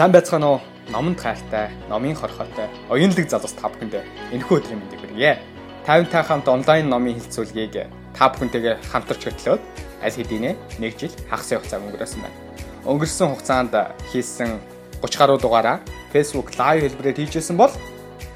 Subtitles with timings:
[0.00, 0.60] Сайн байцгаана уу?
[0.88, 5.36] Номонд хайртай, номын хорхотой, оюунлаг залуус та бүхэндээ энэхүү өдрийн мэндийг хүргье.
[5.84, 7.84] 50 хамт онлайн номын хилцүүлгийг
[8.16, 9.60] та бүхэнтэйгээ хамтарч хөтлөөд
[10.00, 12.40] аль хэдийнэ 1 жил хагас хугацаа өнгөрөөсөн байна.
[12.88, 13.76] Өнгөрсөн хугацаанд
[14.08, 14.56] хийсэн
[15.04, 15.84] 30 гаруй дугаараа
[16.16, 17.72] Facebook live хэлбэрээр хийжсэн бол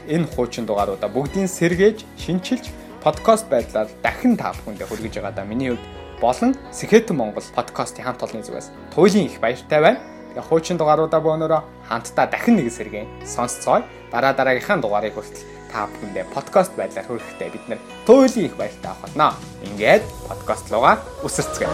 [0.05, 2.69] энэ хуучин дугааруудаа бүгдийг сэргээж, шинчилж,
[3.01, 8.45] подкаст байдлаар дахин та бүхэндээ хүргэж байгаадаа миний хувьд болон Сэхэтэн Монгол подкастын хамт олонны
[8.45, 10.14] зүгээс туйлын их баяртай байна.
[10.35, 13.87] Хуучин дугааруудаа бөөнөрөө хамтдаа дахин нэг сэргээ сонсцгоё.
[14.11, 19.07] Дараа дараагийнхаа дугаарыг хүртэл та бүхэндээ подкаст байдлаар хүрэхдээ бид нэр туйлын их баяртай авах
[19.07, 19.39] болно.
[19.63, 21.71] Ингээд подкаст руугаа үсэрцгээе.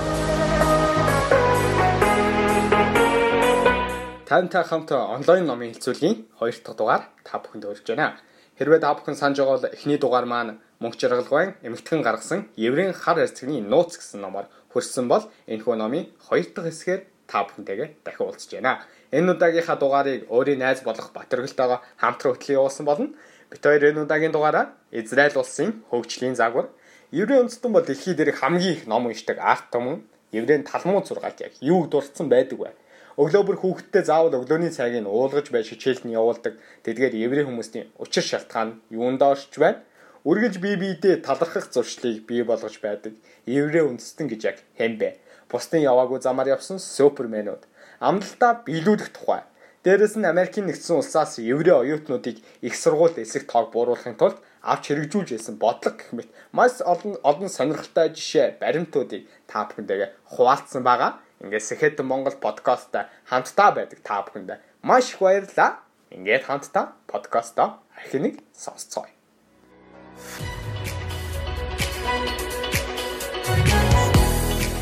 [4.28, 8.20] Тантай хамт онлайн номын хэлцүүлийн 2 дахь дугаар та бүхэнд хүрж байна.
[8.61, 13.25] Хэрвээ та бүхэн санаж байгаа бол эхний дугаар маань мөнх жаргалгайн эмэгтгэн гаргасан Еврейн хар
[13.25, 18.50] эцгийн нууц гэсэн номоор хөрсөн бол энэхүү номын хоёр дахь хэсгээр та бүхэнтэйгээ дахин уулзж
[18.59, 18.83] байна.
[19.14, 23.14] Энэ удаагийнхаа дугаарыг өөрийн найз болох Батөргөлтөөгөө хамтран хөтлөн явуулсан болно.
[23.50, 26.67] Бид хоёр энэ удаагийн дугаараа Израиль улсын хөгжлийн загвар
[27.11, 31.55] Еврей үндэстэн бол дэлхий дээрх хамгийн их ном уншдаг арт түмэн Еврейн талмууд сургаалт яг
[31.59, 32.70] юу дурдсан байдаг вэ?
[33.19, 36.55] Өглөө бүр хүүхдтэй заавал өглөөний цайгийг уулгаж байж хичээлд нь явуулдаг.
[36.87, 39.83] Тэдгээр еврей хүмүүсийн учир шалтгаан юундаа орж байна?
[40.22, 45.19] Үргэлж бие биедээ талархах зуршлыг бий болгож байдаг еврей үндэстэн гэж яг хэн бэ?
[45.51, 47.67] Бусдын яваагүй замаар явсан суперменууд.
[47.98, 49.43] Амлалтаа биелүүлэх тухай.
[49.83, 55.28] Дээрэс нь Америкийн нэгдсэн улсаас еврей оюутнуудыг их сургуульд эсэх тоог бууруулахын тулд авч хэрэгжүүлж
[55.33, 61.17] байсан бодлого гэх мэт маш олон олон сонирхолтой жишээ баримтуудыг та бүхэндээ хуваалцсан байгаа.
[61.41, 65.81] Ингээд Сэхэтэн Монгол подкастта хамтдаа байдаг та бүхэндээ маш их баярлалаа.
[66.12, 69.09] Ингээд хамтдаа подкастоо архи нэг сонсцгоё.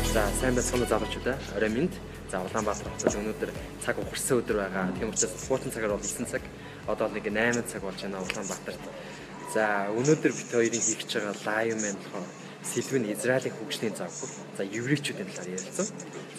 [0.09, 1.37] За сайн байцгаана залуучуудаа.
[1.55, 1.91] Орой минь.
[2.31, 3.51] За Улаанбаатар хотод өнөөдөр
[3.85, 4.89] цаг ухарсан өдөр байгаа.
[4.97, 6.41] Тийм учраас хуучин цагаар бол 9 цаг.
[6.89, 8.81] Одоо нэг 8 цаг болж байна Улаанбаатарт.
[9.53, 12.25] За өнөөдөр бид хоёрын хийх гэж байгаа лайв маань болохоор
[12.65, 14.31] сэлбэн Израилийн хөгжлийн загвар.
[14.57, 15.87] За еврейчүүдийн талаар ярилцсан.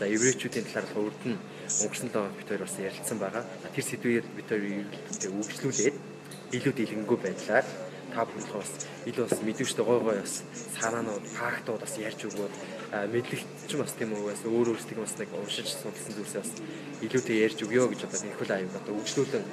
[0.03, 1.39] За еврейчүүдийн талаар урд нь
[1.87, 3.47] өнгөрсөн лоо бид хоёр бас ярилцсан байгаа.
[3.71, 4.67] Тэр сэдвээр бид хоёр
[5.31, 5.97] үргэлжлүүлээд
[6.59, 7.67] илүү дэлгэнгүй байдлаар
[8.11, 8.73] та бүхэн бас
[9.07, 10.43] илүү бас мэдвчтэй гой гой бас
[10.75, 12.55] санаанууд, фактууд бас ярьж өгөөд
[12.91, 16.53] мэдлэгч бас тийм үү бас өөр өөрсдийг бас нэг уншиж судалсан зүйлсээ бас
[17.07, 19.45] илүүтэй ярьж өгөө гэж одоо нэг хөл аяг одоо өгчлөлөн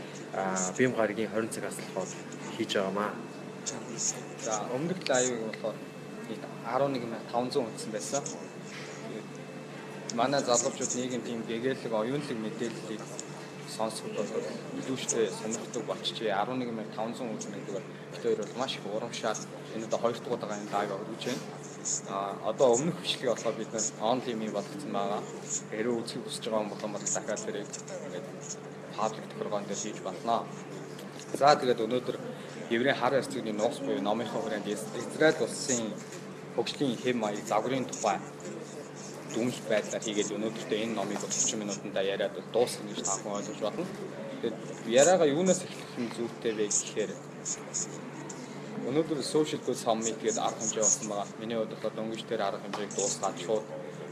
[0.77, 2.09] бим гарагийн 20 цагаас болохоор
[2.57, 3.13] хийж байгаамаа.
[4.41, 5.77] За өмнөх лайвыг болохоор
[6.65, 8.23] 11500 үзсэн байсан.
[10.15, 13.03] Манай залуучууд нийгэм тийм гэгээлэг оюунлаг мэдээллийг
[13.69, 14.33] сонсоход бол
[14.81, 16.33] илүүштэй сонирхдаг болчихжээ.
[16.33, 19.39] 11500 үзэн гэдэг бол бид хоёр бол маш их урамшаад
[19.75, 21.66] энэ одоо хоёр дахь удаагаа энэ лайв өргөж байна.
[22.09, 25.21] А одоо өмнөх бичлэгийг болохоор бид нэр онлайн юм болгоцсон байгаа.
[25.71, 28.27] Хэрэг үзэх хүсэж байгаа юм бол дахиад тэрийг ингээд
[28.97, 30.45] паблик тохиргоон дээр хийж болно.
[31.39, 32.17] За тэгээд өнөөдөр
[32.69, 35.93] Еврей хар арцгийн нууц буюу номынхоо хүрээнд Израиль улсын
[36.55, 38.17] хөгжлийн хэм маяг загварын тухай
[39.33, 43.85] дүнлэх байдлаар хийгээд өнөөдөртөө энэ номыг 30 минутанда яриад дуусгах гэж та бүхэн ойлгож байна.
[44.41, 44.57] Тэгээд
[44.99, 47.11] яриагаа юунаас эхлэх нь зүйтэй вэ гэхээр
[48.87, 51.27] өнөөдөр social good summit гэдэг арга хэмжээ болсон байгаа.
[51.39, 53.65] Миний хувьд бол дөнгөж тэр арга хэмжээг дуусгаад шууд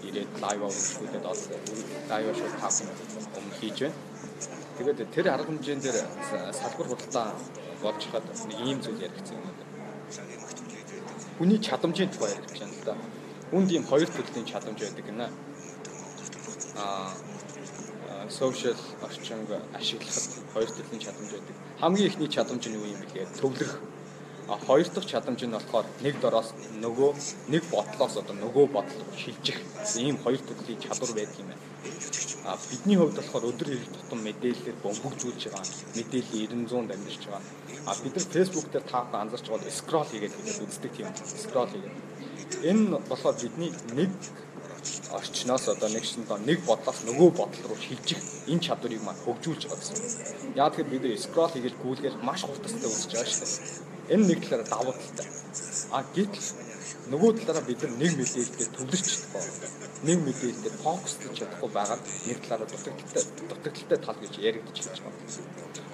[0.07, 1.41] ирээд лайв өгөхгүйдэд бол
[2.09, 3.97] лайв шууд та бүхэн өмнө хийж байна.
[4.77, 5.99] Тэгээд тэр арга хэмжээнд дээр
[6.59, 7.27] салбар худалдаа
[7.83, 9.53] болж хаад нэг ийм зүйл яригдсан юм.
[11.37, 12.95] Хүний чадамжийн тухай ярих гэж байна л да
[13.51, 15.27] үнд ийм хоёр төрлийн чадамж байдаг гинэ.
[16.81, 17.13] Аа
[18.29, 18.75] social
[19.05, 21.55] орчинг ашиглахад хоёр төрлийн чадамж байдаг.
[21.79, 23.73] Хамгийн ихний чадамж нь юу юм бэ гэхээр төвлөрөх.
[24.47, 26.49] А хоёр дахь чадамж нь болохоор нэг дороос
[26.83, 27.11] нөгөө
[27.53, 29.57] нэг бодлоос одоо нөгөө бодол руу шилжих
[29.97, 31.63] ийм хоёр төрлийн чадвар байдаг юм байна.
[32.45, 35.65] А бидний хувьд болохоор өдөр хэрэг тутам мэдээлэлээр бөмбөгжүүлж байгаа
[35.97, 37.43] мэдээлэл 900 дамжиж байгаа.
[37.89, 40.33] А бид нар Facebook дээр таах анзарч байгаа scroll хийгээд
[40.65, 41.09] үздэг тийм
[41.41, 41.95] scroll хийгээд
[42.63, 44.11] Энэ болохоор бидний нэг
[45.11, 48.21] орчноос одоо нэг шин доо нэг бодлоос нөгөө бодол руу шилжих
[48.51, 49.97] энэ чадварыг маань хөгжүүлж байгаа гэсэн.
[50.55, 53.94] Яа тэгэхээр бид скрол хийгээл гүйлгээл маш хурдтай үзэж байгаа шүү дээ.
[54.09, 55.27] Энэ нэг талаараа давуу талтай.
[55.91, 56.47] А гэтэл
[57.09, 59.43] нөгөө талаараа бид нэг мэдээлэлээр төвлөрч чадахгүй.
[60.05, 61.97] Нэг мэдээлэлээр фокуслж чадахгүй байгаа
[62.29, 65.17] нэг талаараа дутагдaltaй дутагдaltaй тал гэж яригдчих гэж байна.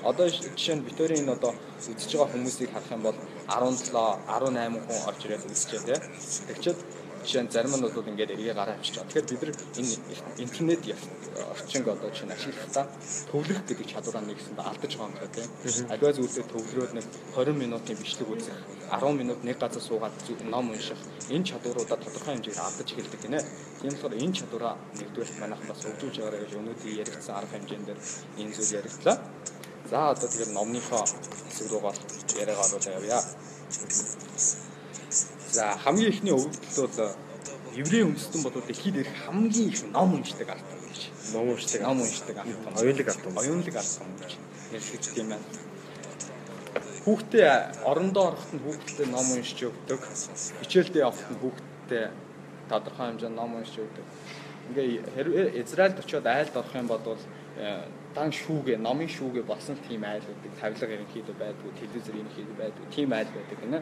[0.03, 3.17] Одоо жишээ нь Викторийн энэ одоо үзэж байгаа хүмүүсийг харах юм бол
[3.47, 5.99] 17 18 хүн орж ирээд үзчихэ тий.
[6.47, 6.79] Тэгчээд
[7.23, 9.09] Жишээ нь зарим нь бол ингээд эргээ гараа авчиж байгаа.
[9.09, 9.95] Тэгэхээр бид нар энэ
[10.43, 10.81] интернет
[11.53, 12.85] орчинг одоо чинь ашиглахдаа
[13.31, 15.49] төвлөрөх гэдэг чадвараа нэгсэнд алдаж байгаа юм байна тийм.
[15.93, 18.57] Аливаа зүйлээ төвлөрөөд нэг 20 минутын бичлэг үзэх,
[18.89, 20.15] 10 минут нэг газар суугаад
[20.49, 23.39] ном унших энэ чадваруудаа тодорхой хэмжээгээр алдаж эхэлдэг гинэ.
[23.81, 27.99] Тийм болохоор энэ чадвараа нэгдүгээр манайхан бас хөгжүүлж байгаарай гэж өнөөдөр яригдсан арга хэмжээндээр
[28.41, 29.17] энэ зүйл яригдлаа.
[29.91, 31.81] За одоо тэгээд номныхоо хэсэг рүү
[32.41, 33.19] яриагаа оруулаа явъя.
[35.51, 37.15] За хамгийн ихний өвдөл бол
[37.75, 40.99] еврей өмсдөн бодвол дэлхийд ирэх хамгийн их ном уншдаг ард том гэж.
[41.33, 42.77] Ном уншдаг, ном уншдаг ард том.
[42.79, 43.37] Оюунлаг ард том.
[43.37, 45.43] Оюунлаг ард том гэж тийм байна.
[47.03, 49.99] Хүүхдээ орондоо ороход нь хүүхдээ ном уншиж өгдөг.
[50.61, 52.05] Хичээлдээ явахад нь хүүхдээ
[52.69, 54.05] тодорхой хэмжээнд ном уншиж өгдөг.
[54.71, 57.03] Ингээ хэрвээ Израильд очиод айлд орох юм бол
[58.15, 63.31] дан шүүгээ, номын шүүгээ болсон тийм айлуудыг тавилга ерөнхийдөө байдгүй, телевизэр ерөнхийдөө байдгүй, тийм айл
[63.31, 63.79] байдаг гинэ.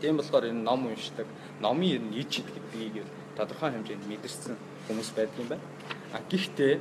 [0.00, 1.26] Тийм болохоор энэ ном уншдаг,
[1.60, 3.02] номын ер нь ич гэдгийг
[3.34, 4.54] тодорхой хэмжээнд мэдэрсэн
[4.86, 5.66] хүмүүс байдаг юм байна.
[6.14, 6.74] А гэхдээ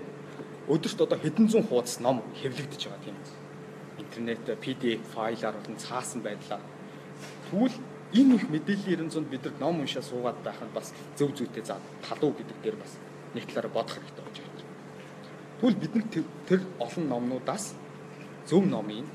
[0.70, 3.18] өдөрт одоо хэдэн зуун хуудас ном хэвлэгдэж байгаа тийм.
[3.98, 6.62] Интернет PDF файлаар болон цаасан байдлаар.
[7.50, 7.78] Тэгвэл
[8.14, 11.66] энэ их мэдээллийн ерэн зунд бид нар ном уншаа суугаад байх нь бас зөв зүйтэй
[11.66, 12.94] за талуу гэдэг дээр бас
[13.34, 14.43] нэг талаараа бодох хэрэгтэй болж.
[15.64, 17.72] Тэгвэл бид нар тэр олон номнуудаас
[18.52, 19.08] зөв номыг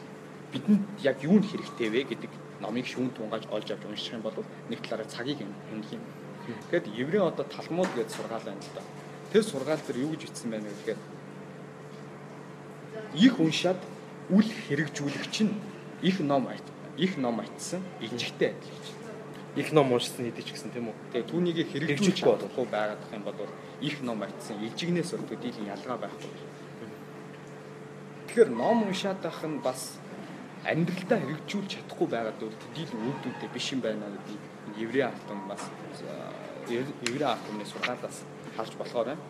[0.49, 2.33] бидэнд яг юунд хэрэгтэй вэ гэдэг
[2.65, 4.33] номыг шүүн тунгааж олж авч унших юм бол
[4.73, 6.01] нэг талаараа цагийг хэмнэх юм.
[6.49, 8.81] Тэгэхээр еврей одоо талмуд гэж сургаал байна л да.
[9.29, 10.97] Тэр сургаал дээр юу гэж бичсэн байна гэхээр
[13.13, 13.81] их уншаад
[14.33, 15.53] үл хэрэгжүүлэх чинь
[16.01, 16.49] их ном
[16.97, 18.98] их ном айтсан ижигтэй адил гэж.
[19.59, 20.97] Их ном уншсан хэдий ч гэсэн тийм үү.
[21.11, 23.39] Тэгээ түүнийг хэрэгжүүлж болохгүй байгаад их юм бол
[23.83, 26.31] их ном айтсан ижигнээс бол төдийлөн ялгаа байхгүй.
[28.31, 29.99] Тэгэхээр ном уншаад байх нь бас
[30.63, 34.43] амьдралдаа хэрэгжүүлж чадахгүй байгаад бол төдийлөн үүдүүдтэй биш юм байна гэдгийг
[34.79, 35.63] еврей автом бас
[36.71, 38.23] еврей автомны сургаалаас
[38.55, 39.23] харж болохоор байна.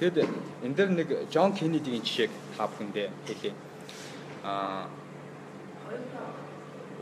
[0.00, 0.16] Тэгэд
[0.64, 3.52] энэ дээр нэг Джон Кеннедигийн жишээг та бүхэндээ хэлье.
[4.40, 4.88] Аа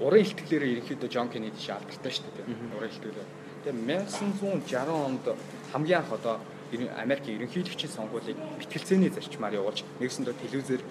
[0.00, 2.46] уран ихтгэлээр ерөнхийдөө Джон Кеннеди шалдалтай шүү дээ.
[2.76, 3.28] Уран ихтгэлээр.
[3.64, 3.76] Тэгээ
[4.64, 5.24] 1960 онд
[5.72, 6.40] хамгийн анх одоо
[6.72, 10.82] Америкийн ерөнхийлөгчийн сонгуулийг мэтгэлцээний зарчмаар явуулж нэгсэндээ телевизээр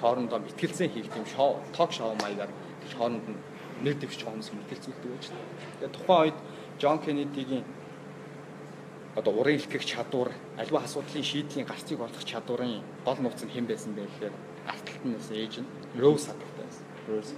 [0.00, 2.48] хоорондоо мэтгэлцээ хийх тийм шоу, ток шоу маягаар
[2.96, 3.38] хооронд нь
[3.84, 5.36] нэр дэвшиж хүмүүс мэтгэлцүүлдэг байж та.
[5.84, 6.38] Тэгээ тухайн үед
[6.80, 7.64] Джон Кеннедигийн
[9.16, 13.92] одоо уран илтгэх чадвар, альва асуудлын шийдлийн гарцыг олох чадварын гол нууц нь хэн байсан
[13.92, 14.34] бэ гэхээр
[14.70, 16.84] алталтнаас ээж нь Роуз хадгалтай байсан.
[17.08, 17.28] Роуз.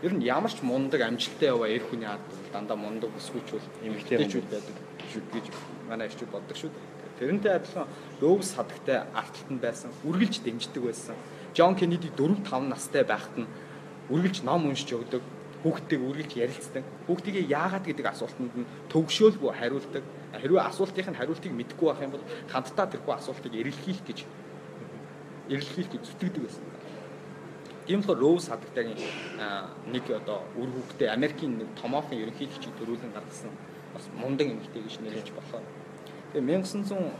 [0.00, 4.76] Ер нь ямар ч мундаг амжилттай яваа эр хүний ард дандаа мундаг өсгүүчүүл эмэгтэйчүүд байдаг
[5.12, 5.46] шүү гэж
[5.92, 6.72] манай ирчүүд боддог шүү.
[7.20, 7.84] Тэрнтэй адилхан
[8.16, 11.16] Роуз хадагтай арталтанд байсан, үргэлж дэмждэг байсан.
[11.52, 13.50] Джон Кеннеди 4 5 настай байхад нь
[14.08, 15.20] үргэлж ном уншиж өгдөг,
[15.60, 16.84] хүүхдтэйг үргэлж ярилцдаг.
[17.04, 20.04] Хүүхдийгээ яагаад гэдэг асуултанд нь төгшөөлгүй хариулдаг.
[20.32, 24.18] Хэрвээ асуултын хариултыг мэдэхгүй байх юм бол хамтдаа тэрхүү асуултыг эрэлхийлэх гэж
[25.52, 26.69] эрэлхийлэх гэж зүтгэдэг байсан.
[27.90, 29.02] Тийм болохоор Роуз хадагтайгийн
[29.90, 33.50] нэг одоо үр хүүхдээ Америкийн нэг томоохон ерөнхийлөгчийг төрүүлэн гаргасан
[33.90, 35.66] бас мундаг эмэгтэй гэж нэрэж болохоор.
[36.30, 37.10] Тэгээ 1900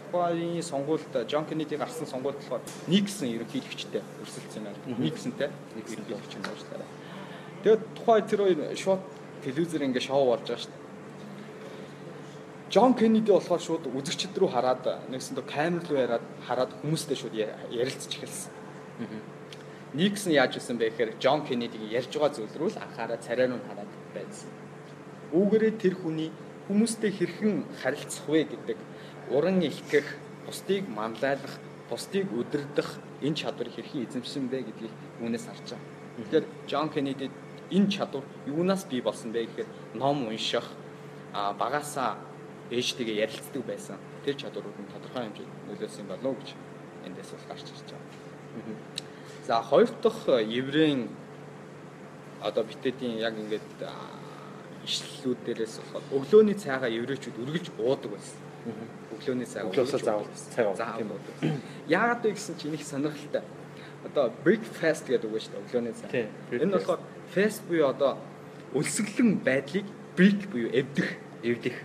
[0.00, 4.80] тухайн сонгуульд Джон Кеннеди гарсан сонгуульд болохоор Никсон ерөнхийлөгчтэй өрсөлдсөн байна.
[4.96, 6.42] Никсонтэй ерөнхийлөгч юм
[6.72, 6.88] байна.
[7.60, 9.02] Тэгээд тухайн тэр хоёр шууд
[9.44, 10.84] телевизээр ингээ шоу болж байгаа шүү дээ.
[12.72, 18.08] Джон Кеннеди болохоор шууд үзэгчд рүү хараад нэгсэндээ камер руу яриад хараад хүмүүстэй шууд ярилцж
[18.16, 19.35] эхэлсэн.
[19.96, 23.64] Никсон яаж исэн бэ гэхээр Джон Кеннедигийн ярьж байгаа зүйл рүү л анхаараа царай руу
[23.64, 24.52] хараад байсан.
[25.32, 26.28] Үүгээрээ тэр хүний
[26.68, 28.76] хүмүүстэй хэрхэн харилцах вэ гэдэг
[29.32, 31.56] уран илтгэх, бусдыг манлайлах,
[31.88, 34.94] бусдыг өдөрдох энэ чадвар хэрхэн эзэмшсэн бэ гэдгийг
[35.24, 35.88] үүнээс харж байгаа.
[36.20, 37.30] Тэгэхээр Джон Кеннеди
[37.72, 40.76] энэ чадвар юунаас бий болсон бэ гэхээр ном унших,
[41.32, 42.20] а багасаа
[42.68, 43.96] ээжтэйгээ ярилцдаг байсан.
[44.28, 46.52] Тэр чадварууд нь тодорхой хэмжээнд нөлөөсөн болов уу гэж
[47.08, 49.05] эндээс бол гарч ирж байгаа.
[49.46, 51.08] За хоёр дахь еврейн
[52.42, 53.62] одоо битэдийн яг ингээд
[54.86, 58.38] ишлэлүүд дээрээс болохоор өглөөний цайгаа еврейчүүд үргэлж уудаг байсан.
[59.14, 61.54] Өглөөний цайгаа өглөөсөө заавал цай уудаг тийм үү.
[61.86, 63.42] Яагаад вэ гэсэн чинь их сонирхолтой.
[64.06, 66.10] Одоо breakfast гэдэг үг шүү дээ өглөөний цай.
[66.50, 67.00] Энэ болохоор
[67.30, 68.18] fast буюу одоо
[68.74, 69.86] өлсгөлэн байдлыг
[70.18, 71.08] break буюу эвдэх,
[71.42, 71.76] эвдэх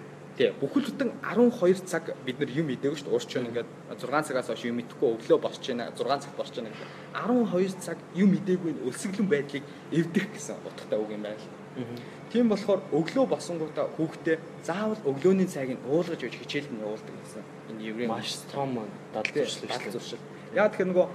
[0.41, 0.49] Тий.
[0.57, 3.13] Бүхэл бүтэн 12 цаг бид нар юм идэв шүү дээ.
[3.13, 5.93] Уурч нь ингээд 6 цагаас хойш юм идэхгүй өглөө босч байна.
[5.93, 6.89] 6 цаг босч байна гэдэг.
[7.13, 11.45] 12 цаг юм идээгүй өлсгөлэн байдлыг эвдэх гэсэн утгатай үг юм байна л.
[12.33, 17.43] Тийм болохоор өглөө босонгуудаа хүүхдээ заавал өглөөний цайг нь уулгаж өгч хичээлд нь явуулдаг гэсэн.
[17.69, 18.81] Энэ еврей маш том
[19.13, 19.45] дадлал
[19.93, 20.17] зуршил.
[20.57, 21.07] Яа тэгэхээр нөгөө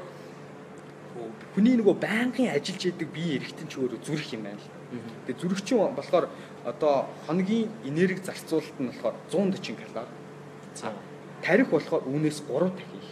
[1.57, 4.71] хүний нөгөө байнгын ажиллаж яадаг бие эргэтэн ч өөрөө зүрх юм байна л.
[5.27, 6.29] Тэгээ зүрхчин болохоор
[6.67, 10.11] одоо хоногийн энерги зарцуулалт нь болохоор 140 калори.
[10.75, 10.93] За.
[11.43, 13.11] Тарих болохоор үүнээс 3 дахин их.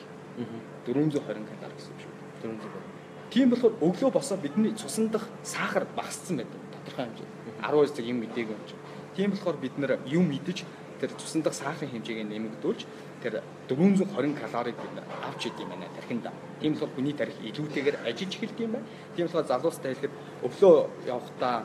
[0.86, 2.12] 420 калори гэсэн үг шүү.
[2.42, 2.94] 420.
[3.30, 7.28] Тийм болохоор өглөө босоо бидний цусан дах сахар багассан байдаг тодорхой хэмжээ.
[7.62, 8.82] 12 цаг юм мдээгүй юм чинь.
[9.14, 10.66] Тийм болохоор бид нэр юм идэж
[11.00, 12.80] тэр цусан дах сахарын хэмжээг нэмэгдүүлж
[13.22, 16.32] тэр 420 калорийг бид авч идэм байна тархинда.
[16.60, 18.86] Тийм болохоор хүний тарих илүүтэйгээр ажиллаж эхэлдэг юм байна.
[19.14, 21.56] Тийм болохоор залуустай хэлэхэд өглөө явахдаа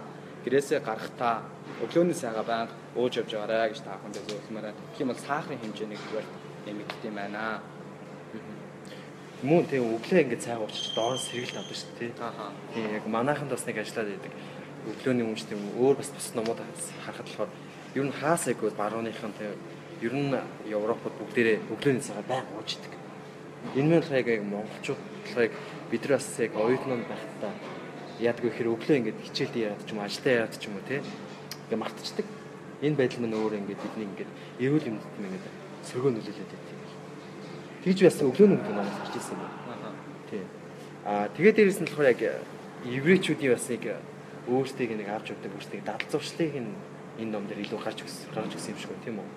[0.46, 1.43] гэрээсээ гарахтаа
[1.84, 4.82] өглөөний сайгаа байнга ууж явж байгаарай гэж та бүхэнд зөвлөмөр байна.
[4.98, 6.28] Тийм бол сахарын хэмжээнийг зүгээр
[6.66, 7.62] нэмэгдэх юм байна.
[9.44, 12.12] Мөн тийм өглөө ингээд цай уучиж доороос сэргэлт авдаг шүү дээ.
[12.20, 12.52] Ааха.
[12.74, 14.34] Тийм яг манайханд бас нэг ажиллаад байдаг.
[14.92, 16.60] Өглөөний өмч тийм өөр бас бус номууд
[17.06, 17.52] харахад болохоор
[17.96, 19.56] ер нь хаасайг барууныхан тийм
[20.04, 20.36] ер нь
[20.68, 22.94] Европод бүгдээрээ өглөөний цагаа байнга ууж идэг.
[23.80, 25.52] Энэ мэн болохоор яг монголчууд болохоор
[25.92, 27.54] бид нар бас яг оюутнууд байхдаа
[28.20, 31.04] яадаг вэ гэхээр өглөө ингээд хичээлдээ яадаг ч юм ажилдаа яадаг ч юм уу тийм
[31.70, 32.26] ингээд мартчихдаг.
[32.82, 35.46] Энэ байдал мань өөр ингээд бидний ингээд эрүүл юмд юм ингээд
[35.86, 36.80] сөргөө нөлөөлөд байдаг.
[37.84, 39.54] Тэгж бас өглөөний өмнө намайг харж ирсэн юм.
[40.30, 40.46] Тийм.
[41.06, 42.22] Аа тэгээд дээрэс нь болохоор яг
[42.90, 43.84] еврейчүүдийн бас нэг
[44.50, 48.74] өөрсдийг нэг авч явдаг өөрсдийг дадал зуршлыг энэ ном дээр илүү гарч өгсөн гарч өгсөн
[48.74, 49.30] юм шиг байна тийм үү?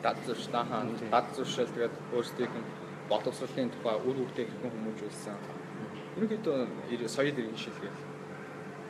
[0.00, 2.68] Дад зурш таахан дад зуршил тэгээд өөрсдийнх нь
[3.10, 5.36] боловсролын тухай үр үрдээ хэрхэн хүмүүжүүлсэн.
[6.16, 7.98] Ерөнхийдөө соёл иргэн шилгээл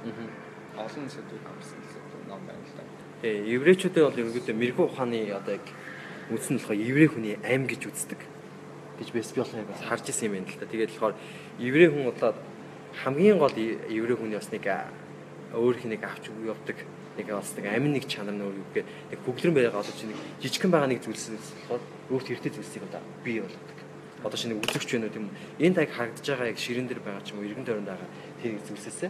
[0.00, 0.84] Аа.
[0.84, 2.82] олон сэдвүүд хамсан сэдв ном байна л да.
[3.22, 5.66] Э еврейчүүдээ бол ерөнхийдөө мэрэгүү ухааны одоо яг
[6.30, 8.20] үндсэн нь болохоор еврей хүний аим гэж үздэг
[8.98, 10.66] гэж Бесбиолын бас харж исэн юм байна л да.
[10.66, 11.14] Тэгээд болохоор
[11.58, 12.38] еврей хүн бодлоод
[13.02, 14.64] хамгийн гол еврей хүний бас нэг
[15.54, 16.78] өөрийнх нэг авч явдаг
[17.18, 20.18] нэг бас нэг амин нэг чанар нь өөр юу гэхээр нэг бүглэрэн байгаа чи нэг
[20.40, 21.82] жижигхэн байгаа нэг зүйлсээс болохоор
[22.14, 23.78] өөрт хэрэгтэй зүйлсийг одоо бий болгодог.
[24.22, 25.34] Одоо чи нэг үзэгч байна уу тийм үү?
[25.66, 28.62] Энэ таг харагдаж байгаа яг ширэн дээр байгаа ч юм уу эргэн тойронд байгаа тэр
[28.62, 29.00] зүйлсээс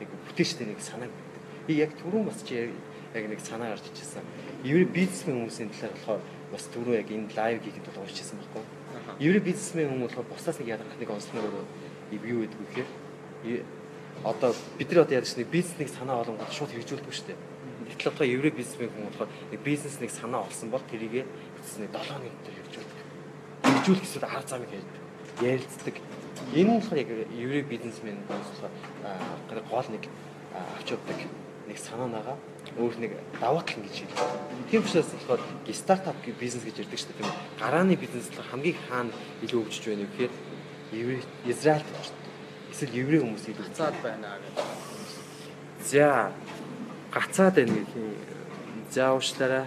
[0.00, 1.23] нэг бүтээчтэй нэг санаа байдаг.
[1.66, 2.70] Би яг түрүүн бас чи
[3.14, 4.26] яг нэг санаа гарч ичсэн.
[4.64, 6.20] Еврей бизнесмен хүмүүсийн талаар болохоор
[6.52, 8.64] бас түрүү яг энэ лайв хийхэд бол уурчсан байхгүй.
[9.20, 11.64] Еврей бизнесмен хүмүүс болохоор бусдаас нэг ядарах нэг онцлог өөрөө
[12.26, 13.64] юу гэдэг вэ гэхээр
[14.24, 17.40] одоо бид нар одоо яадаг чинь бизнесийг санаа олонгод шууд хэрэгжүүлдэг шүү дээ.
[17.92, 22.24] Гэтэл одоо еврей бизнесмен хүмүүс болохоор нэг бизнес нэг санаа олсон бол тэрийгэ нэг 7
[22.24, 23.00] нэг дээр хэрэгжүүлдэг.
[23.64, 25.02] Хэрэгжүүлэх гэсэн арга замыг ярьдаг.
[25.44, 25.96] Ярилцдаг.
[26.54, 30.04] Энэ нь болохоор яг еврей бизнесмен хүмүүс болохоор гол нэг
[30.54, 31.18] авч явдаг
[31.68, 32.36] нэг санаанаага
[32.76, 34.18] өөр нэг даваа тал гэж хэлдэг.
[34.70, 35.40] Тийм учраас болохоор
[35.72, 37.18] стартап гэх бизнес гэж ярьдаг шүү дээ.
[37.22, 37.32] Тийм?
[37.60, 40.32] Гарааны бизнес л хамгийн хаана илүү хөгжиж байна вэ гэхээр
[40.92, 41.86] еврей Израильд.
[42.72, 44.56] Эсвэл еврей хүмүүс илүү Цаад байна гэж.
[45.84, 46.32] За
[47.12, 48.12] гацаад байна гэх юм.
[48.90, 49.66] За уушлаарай.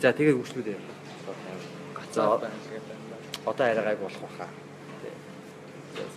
[0.00, 0.78] За тэгээ үгшлүүдээ.
[2.12, 2.96] Цаад байна гэдэг.
[3.46, 4.48] Одоо арай гайг болох баха.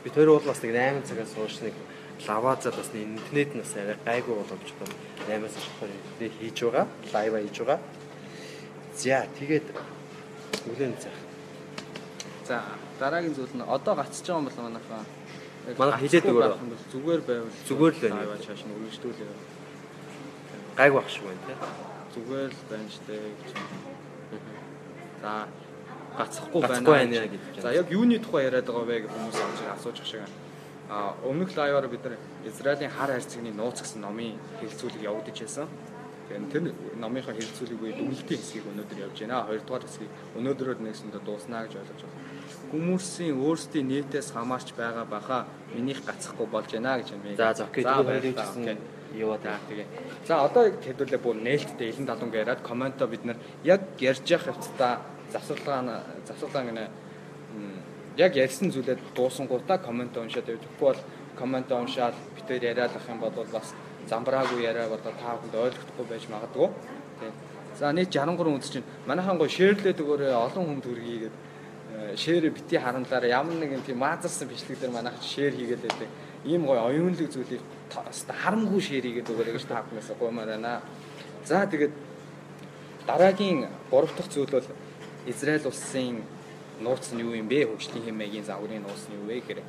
[0.04, 1.74] Би тэр бол бас нэг 8 цагаас сууш нэг
[2.26, 4.90] лавазад бас интернет нь бас арай гайгүй боломж одоо
[5.28, 6.88] 8-аас шахаар интернет хийж байгаа.
[7.14, 7.80] Лайв хийж байгаа.
[8.98, 9.66] За тэгээд
[10.68, 11.16] өглөөний цаг.
[12.48, 12.64] За
[13.00, 15.06] дараагийн зүйл нь одоо гацж байгаа юм бол манайхаа
[15.76, 16.56] Манайх хилээд бол
[16.96, 18.24] зүгээр байвал Зүгээр л байна.
[18.24, 19.32] Аваа чааш нь үргэлжлүүлээ.
[20.80, 21.58] Гайг байх шиг байна тий.
[22.16, 23.52] Зүгээр л байна штэ гэж.
[25.22, 25.32] За
[26.16, 26.88] гацхгүй байна.
[26.88, 27.62] Байна гэж байна.
[27.68, 30.24] За яг юуны тухай яриад байгаа вэ гэж хүмүүс авч асууж шиг.
[30.90, 32.16] А өмнөх лайваар бид нар
[32.46, 35.68] Израилийн хар хайрцагны нууц гэсэн номын хэлэлцүүлэг явагдаж байсан.
[36.28, 36.64] Тэгэхээр тэр
[37.00, 39.48] номынхаа хэлэлцүүлэг үе дүнэлтийн хэсгийг өнөөдөр явж байна.
[39.48, 42.20] Хоёрдугаар хэсгийг өнөөдрөөр нэгсэндээ дууснаа гэж ойлгож байна.
[42.72, 47.36] Хүмүүсийн өөрсдийн нийтээс хамаарч байгаа баха минийх гацхгүй болж байна гэж байна.
[47.36, 47.84] За за окей.
[47.84, 48.80] Тэгээд хэлсэн
[49.16, 49.88] яваад За тэгээ.
[50.28, 55.00] За одоо хэдүүлээ бүр нээлттэй илэн талунг яриад комментоо бид нар яг ярьж явах хэвцээ
[55.32, 56.84] завсарлага завсарлага гэнэ
[58.18, 61.02] яг ярьсан зүйлээ дуусангуудаа комментоо уншаад явж өгөхгүй бол
[61.38, 63.74] комментоо уншаад битээр яриад ах юм бол бас
[64.10, 66.70] замбраагүй яриа болоо та бүхэнд ойлгохгүй байж магадгүй.
[67.20, 67.34] Тэг.
[67.78, 71.48] За нийт 63 үнд чинь манайхан гоо шеэрлээд өгөөрэй олон хүнд хүргэе гэдэг
[72.18, 76.10] шеэр бити харамлаараа ямар нэгэн тийм маазарсан бичлэг дээр манайх шеэр хийгээд байдаг.
[76.46, 77.62] Ийм гоё оюунлаг зүйлийг
[78.44, 80.82] харамгүй шеэр хийгээд өгөөрэй гэж та бүхнээс гуймаар байна.
[81.46, 81.94] За тэгээд
[83.06, 84.68] дараагийн гурав дахь зүйл бол
[85.26, 86.24] Израиль улсын
[86.82, 87.68] нууц нь юу юм бэ?
[87.68, 89.62] Хөгжлийн хэмээгийн загварын нууц нь юу вэ гэхээр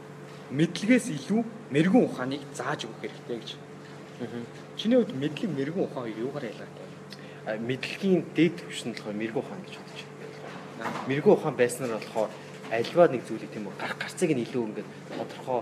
[0.53, 1.41] мэдлэгээс илүү
[1.73, 3.51] мэрэгүн ухааныг зааж өгөх хэрэгтэй гэж.
[4.77, 6.89] Чиний хувьд мэдлэг мэрэгүн ухаан юугаар ялгаатай
[7.57, 10.93] мэдлэгийн дээд түвш нь болохоор мэрэгүү ухаан гэж бодож байна.
[11.09, 12.31] Мэрэгүү ухаан байснаар болохоор
[12.69, 15.61] альва нэг зүйлийг тийм үү гарах гарцыг нь илүү ингээд тодорхой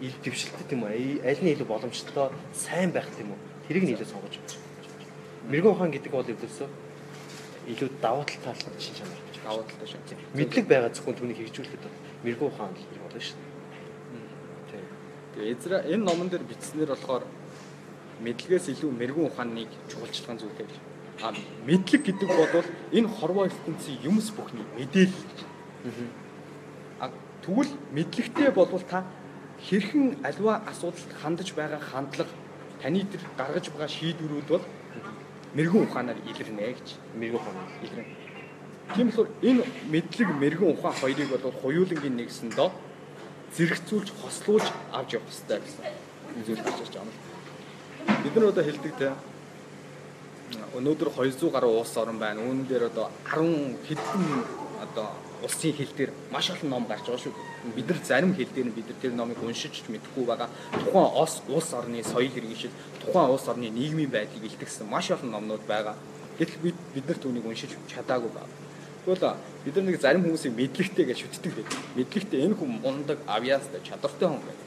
[0.00, 4.08] ил дэвшилттэй тийм үү аль нь илүү боломжтой сайн байх тийм үү тэрийг нь илүү
[4.08, 4.56] сонгож байна.
[5.52, 6.68] Мэрэгүү ухаан гэдэг бол ердөөсөө
[7.76, 9.20] илүү давуу тал тал шин чанар.
[9.46, 10.02] Давуу талтай шүү.
[10.34, 13.38] Мэдлэг байгаа зөвхөн түүнийг хэрэгжүүлэхэд бол мэрэгүү ухаан л болно шүү.
[14.74, 14.86] Тийм.
[15.38, 17.22] Тэгээ Изра энэ номон дээр бичснээр болохоор
[18.26, 20.72] мэдлэгээс илүү мэрэгэн ухааныг чухалчилсан зүйл гэж.
[21.22, 21.30] А
[21.62, 25.40] мэдлэг гэдэг бол энэ хорвоо ертөнцийн юмс бүхний мэдээлэл гэж.
[26.98, 27.14] А
[27.46, 29.06] тэгвэл мэдлэгтэй болвол та
[29.62, 32.34] хэрхэн альва асуудалд хандаж байгаа хандлага
[32.82, 34.64] таны тэр гаргаж байгаа шийдвэрүүд бол
[35.54, 36.88] мэрэгэн ухаанаар илэрнэ гэж.
[37.14, 37.56] мэрэгэн ухаан.
[37.86, 38.25] илэрнэ.
[38.94, 42.70] Тийм болохоор энэ мэдлэг мэрэгэн ухаан хоёрыг бол хоёулангийн нэгсэндөө
[43.56, 45.84] зэрэгцүүлж хослуулж авч явах хэрэгтэй гэсэн
[46.46, 47.10] зүйл ирж байгаа юм.
[48.22, 49.08] Бид нар одоо хэлдэг те
[50.76, 52.40] өнөөдөр 200 гаруй улс орн байна.
[52.40, 54.24] Үүн дээр одоо 10 хэдэн
[54.84, 55.08] одоо
[55.42, 57.34] улсын хэл дээр маш олон ном гарч байгаа шүү.
[57.74, 60.48] Бид нар зарим хэл дээр нь бид нар тэр номыг уншиж ч мэдэхгүй байгаа.
[60.72, 62.70] Тухайн улс улс орны соёл иргэншил,
[63.02, 65.96] тухайн улс орны нийгмийн байдлыг илтгэсэн маш олон номнууд байгаа.
[66.38, 68.65] Гэтэл бид бид нар түүнийг уншиж чадаагүй байна.
[69.06, 71.78] Тэгвэл бид нар нэг зарим хүмүүсийг мэдлэгтэй гэж шүтдэг байдаг.
[71.94, 74.66] Мэдлэгтэй энэ хүн мундаг, авьяастай, чадвартай хүн байдаг.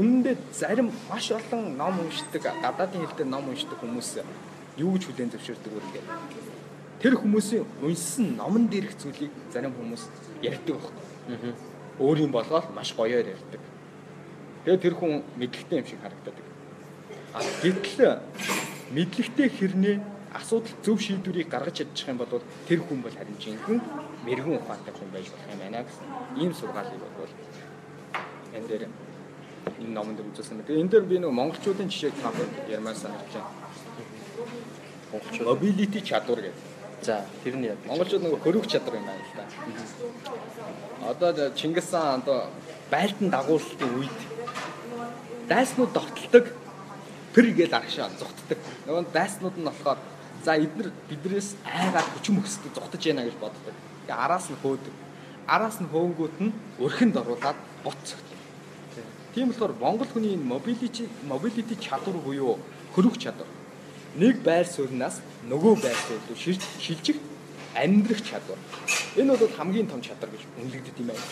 [0.00, 4.24] Үнэндээ зарим маш олон ном уншдаг, гадаадын хэл дээр ном уншдаг хүмүүс
[4.80, 6.16] юу гэж хүлээн зөвшөөрдөг вэ гэдэг.
[7.04, 10.08] Тэр хүмүүсийн уншсан номон дээрх зүйлийг зарим хүмүүс
[10.40, 11.52] ярьдаг байхгүй.
[12.00, 13.60] Өөрийн болгоод маш гоёор ярьдаг.
[14.64, 16.38] Тэгээ тэр хүн мэдлэгтэй юм шиг харагдаад.
[17.36, 18.24] А гэтэл
[18.96, 19.96] мэдлэгтэй хэрнээ
[20.34, 23.82] асуудал зөв шийдвэрийг гаргаж чадчих юм бол тэр хүн бол харин жинхэнэ
[24.26, 26.06] мэрэгэн ухаантай хүн байж болох юм байна гэсэн
[26.42, 27.32] ийм сургаалыг бол
[28.54, 28.82] энэ дээр
[29.80, 30.66] энэ номонд үзүүлсэн.
[30.66, 32.34] Тэгээ энэ дээр би нэг монголчуудын жишээг тав
[32.68, 33.52] ярмаар санагдаж байна.
[35.12, 35.46] Монголчууд.
[35.46, 36.62] Mobility чадвар гэдэг.
[37.02, 37.76] За, тэр нь яа.
[37.86, 39.46] Монголчууд нэг хөрөг чадвар юм байна л да.
[41.10, 42.50] Одоо Чингис хаан одоо
[42.90, 44.18] байлдан дагуулалтын үед
[45.48, 46.46] дайснууд довтолдог
[47.34, 48.58] пэр гэж аргашаа зүгтдэг.
[48.86, 49.98] Нөгөө дайснууд нь болохоор
[50.44, 53.74] за эдгээр биднээс айгаар хүчин мөхсдөг зүгтж яана гэж боддог.
[54.06, 54.94] Тэгээ араас нь хөөдөг.
[55.48, 56.52] Араас нь хөөнгүүт нь
[56.84, 58.40] өрхөнд оруулаад бут цогтдог.
[59.32, 62.60] Тийм болохоор монгол хүний энэ mobility mobility чадвар буюу
[62.94, 63.48] хөрөг чадвар
[64.14, 65.18] нэг байр сууриас
[65.50, 67.18] нөгөө байр суурь руу шилжих
[67.74, 68.58] амьдрах чадвар.
[69.18, 71.26] Энэ бол хамгийн том чадвар гэж үнэлэгдэж юм байна.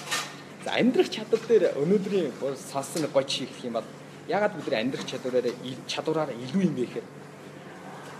[0.64, 3.86] За амьдрах чадвар дээр өнөөдрийн сонсон чиг гэх юм бол
[4.26, 5.54] ягаад бид нар амьдрах чадвараараа
[5.86, 7.06] чадвараараа илүү юм бэ гэхээр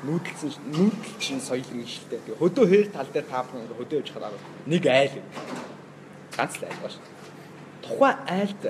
[0.03, 2.21] нүүдэлсэн нүүдэлчин соёл иргэншилтэй.
[2.27, 4.31] Тэгээ хөдөө хээр тал дээр та бүхэн ингээ хөдөө явж хараа
[4.67, 5.15] нэг айл
[6.37, 7.05] ганц л айл ба шүү.
[7.87, 8.63] Тухайн айлд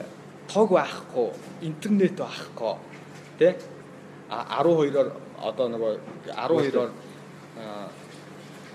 [0.52, 1.28] тог байхгүй,
[1.64, 2.74] интернет байхгүй,
[3.38, 3.56] тэ
[4.28, 5.08] 12-оор
[5.40, 5.92] одоо нөгөө
[6.28, 6.90] 12-оор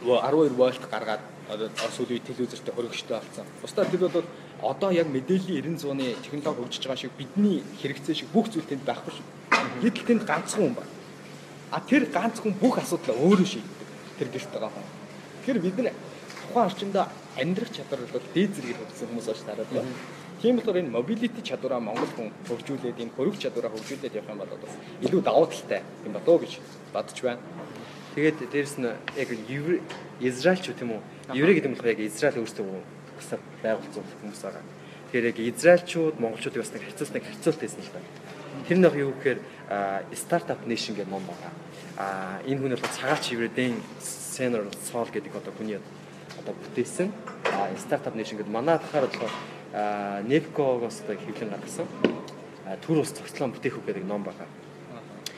[0.01, 3.45] 12 вольт гаргаад одоо сүүлийн телевизэртэй хөргөжтэй болсон.
[3.61, 4.25] Бусдаар тэр бол
[4.61, 8.83] одоо яг мэдээллийн 90 100-ны технологи хөгжиж байгаа шиг бидний хэрэгцээ шиг бүх зүйл тэнд
[8.85, 9.25] байхгүй шүү.
[9.81, 10.96] Гэтэл тэнд ганцхан хүн байна.
[11.71, 13.87] А тэр ганц хүн бүх асуудлаа өөрөө шийддэг.
[14.17, 14.87] Тэр гэрт байгаа хүн.
[15.43, 15.95] Тэгэхээр бид нар
[16.47, 17.05] тухайн орчиндөө
[17.37, 19.91] амьдрах чадвар бол дээд зэрэг хөгжсөн хүмүүс болж тараад байна.
[20.41, 24.53] Тийм болохоор энэ mobility чадвараа Монгол хүн хөгжүүлээд энэ хөрөг чадвараа хөгжүүлээд явах юм бол
[24.63, 26.53] бас илүү давуу талтай юм дөө гэж
[26.93, 27.41] бодож байна.
[28.15, 29.29] Тэгээд дээрэс нь яг
[30.19, 31.01] Израильч тийм үү?
[31.37, 32.65] Еврей гэдэг нь болохоор яг Израиль өөрсдөө
[33.17, 34.63] гэсэн байгуулсан хүмүүс байгаа.
[35.11, 38.09] Тэгэхээр яг Израильчууд монголчуудыг бас нэг харьцуулсан харьцуулт хийсэн л байна.
[38.65, 39.39] Тэр нь яг юу гэхээр
[40.17, 41.53] стартап nation гэх ном байгаа.
[41.97, 45.77] А энэ хүн бол цагаач еврейдэн Senor Sol гэдэг одоо хүний
[46.41, 47.13] одоо бүтээсэн.
[47.53, 51.87] А стартап nation гэдэг манай болохоор болохоор Невкогоос хэвлэн гаргасан
[52.83, 54.47] төр ус цогцлон бүтээх үг гэдэг ном байгаа.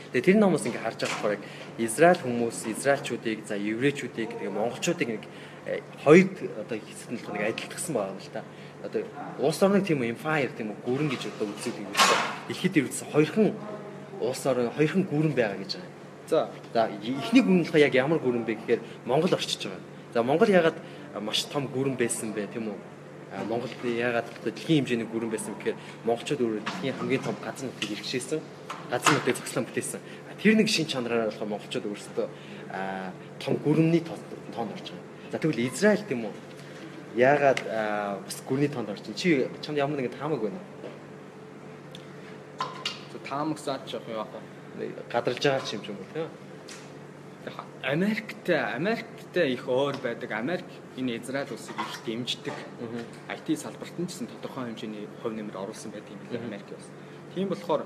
[0.10, 1.44] Тэгээ тэр номоос ингээ харж байгаа яг
[1.78, 5.24] Израиль хүмүүс, Израильчүүдийг, за еврейчүүдийг, тэгээ монголчуудыг нэг
[6.02, 6.34] хоёрд
[6.66, 8.42] одоо хэсэгт нь нэг адилтгсан байгаа юм л та.
[8.84, 9.04] Одоо
[9.40, 12.16] улс орныг тийм үү, empire тийм үү, гүрэн гэж одоо үздэг юм байна.
[12.48, 13.54] Дэлхийд ирсэн хоёрхан
[14.22, 15.92] улс орн, хоёрхан гүрэн байгаа гэж байгаа.
[16.30, 19.84] За, за эхний гүрэн нь яг ямар гүрэн бэ гэхээр Монгол орчиж байгаа.
[20.14, 20.78] За Монгол ягаад
[21.20, 22.80] маш том гүрэн байсан бэ тийм үү?
[23.50, 28.40] Монгол яагаад дэлхийн хэмжээний гүрэн байсан гэхээр монголчууд өөрөө дэлхийн хамгийн том газар нутгийг иргэшээсэн
[28.90, 30.02] газар нутгийг зохицлон бүтээсэн.
[30.42, 32.28] Тэр нэг шин чанараар болохоор монголчууд өөрсдөө
[33.44, 35.06] том гүрэмний тоонд орж байгаа.
[35.30, 36.34] За тэгвэл Израиль тийм үү?
[37.20, 37.60] Яагаад
[38.24, 39.30] бас гүрний тоонд орж чинь чи
[39.60, 40.68] чанд ямар нэгэн таамаг байна уу?
[43.28, 44.40] Таамаг заач явах юм аа.
[45.12, 46.32] Гадарж байгаа ч юм ч юм уу тийм?
[47.84, 50.32] Америкт Америктэй их өөр байдаг.
[50.32, 50.66] Америк
[50.98, 52.54] энэ Израиль улсыг их дэмждэг.
[53.28, 56.88] IT салбарт нь ч гэсэн тодорхой хэмжээний хувь нэмэр оруулсан байдаг юм билээ Америк улс.
[57.36, 57.84] Тийм болохоор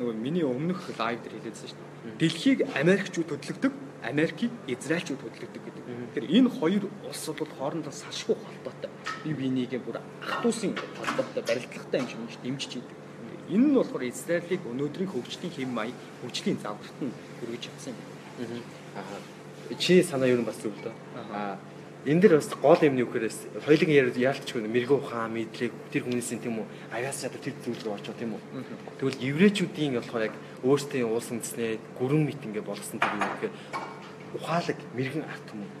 [0.00, 2.18] нөгөө миний өмнөх лайв дээр хэлээдсэн шүү дээ.
[2.18, 3.72] Дэлхийг Америкчууд хөдөлгдөг,
[4.04, 5.84] Америкийг Израильчууд хөдөлгдөг гэдэг.
[6.12, 8.90] Тэгэхээр энэ хоёр улс бол хоорондоо салшгүй холбоотой.
[9.24, 12.98] Бие биенийгээ бүр ах トゥ усын холбоотой барилдлагатай юм шиг дэмжиж идэг.
[13.48, 18.62] Энэ нь болохоор Израилийг өнөөдрийн хөгжлийн хэм маяг, хөгжлийн загварт нь хүргэж чадсан юм.
[18.92, 19.76] Аа.
[19.80, 20.94] Чи санаа юу нь бас зөв л дөө.
[21.32, 21.56] Аа
[22.04, 26.40] энэ дэр бас гол юм юу гэхээр хоёулын яриад яалтчгүй мэрэгэн ухаан мэдлэг тэр хүмүүсийн
[26.44, 28.42] тийм үү авиас чадвар тэр зүйл рүү орчоо тийм үү
[29.00, 30.36] тэгвэл еврейчүүдийн болохоор яг
[30.68, 33.52] өөрсдийн уус үндэснээ гүрэн мэт ингээ болгосон тэр юу гэхээр
[34.34, 35.72] ухаалаг мэрэгэн арт хүмүүс.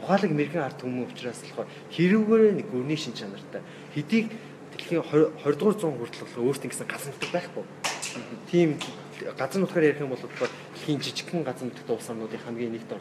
[0.00, 3.60] Ухаалаг мэрэгэн арт хүмүүс учраас болохоор хэрүүгээр нэг гүрний шин чанартай.
[3.92, 4.32] Хэдийг
[4.72, 7.64] дэлхийн 20 дугаар зуун хүртэл өөрсдийн гэсэн газар нутаг байхгүй.
[8.50, 8.80] Тийм
[9.38, 12.92] газар нутгаар ярих юм бол болохоор дэлхийн жижигхэн газар нутагт улс орнуудын хамгийн нэгт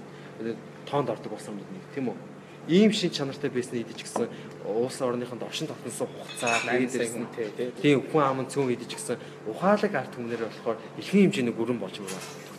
[0.86, 2.18] тоонд ордог улс орнууд нэг тийм үү?
[2.68, 4.30] Ийм шин чанартай байсан идэж гисэн
[4.64, 6.64] улс орныхонд оршин тогтносон хугацаа
[7.36, 8.00] тэгээд тийм.
[8.08, 9.18] хүн ам цөөн идэж гисэн
[9.52, 12.53] ухаалаг арт хүмүүнээр болохоор ихэнх хэмжээний гүрэн болж байгаа.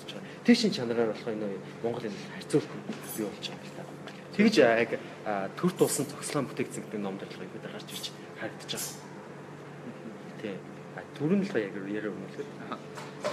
[0.44, 2.68] Шин чанараар болохоор энэ Монгол энэ харьцуулт
[3.16, 4.20] бий болж байгаа юм байна.
[4.36, 4.90] Тэгж яг
[5.56, 8.92] төр тулсан цогцлон бүтээгдэхүүн гэдэг ном дөрөлгөө бид гарч ирж харагдаж байгаа.
[10.44, 10.56] Тий.
[11.16, 12.46] Төрөн л яг яриа өгнөлөө.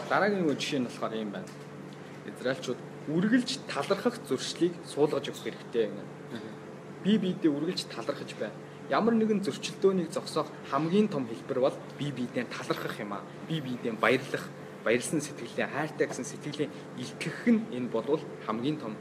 [0.07, 1.51] Дараагийн жишээ нь болохоор юм байна.
[2.31, 2.79] Израильчууд
[3.11, 6.03] үргэлж талархах зуршлыг суулгаж өгөх хэрэгтэй гэнэ
[7.03, 8.53] бие биедээ үргэлж талархаж байна.
[8.89, 13.25] Ямар нэгэн зөрчилдөөнийг зогсоох хамгийн том хэлбэр бол бие биедээ талархах юм аа.
[13.47, 14.45] Бие биедээ баярлах,
[14.83, 18.93] баярлсан сэтгэлээ хайртай гэсэн сэтгэлийн илтгэх нь энэ болвол хамгийн том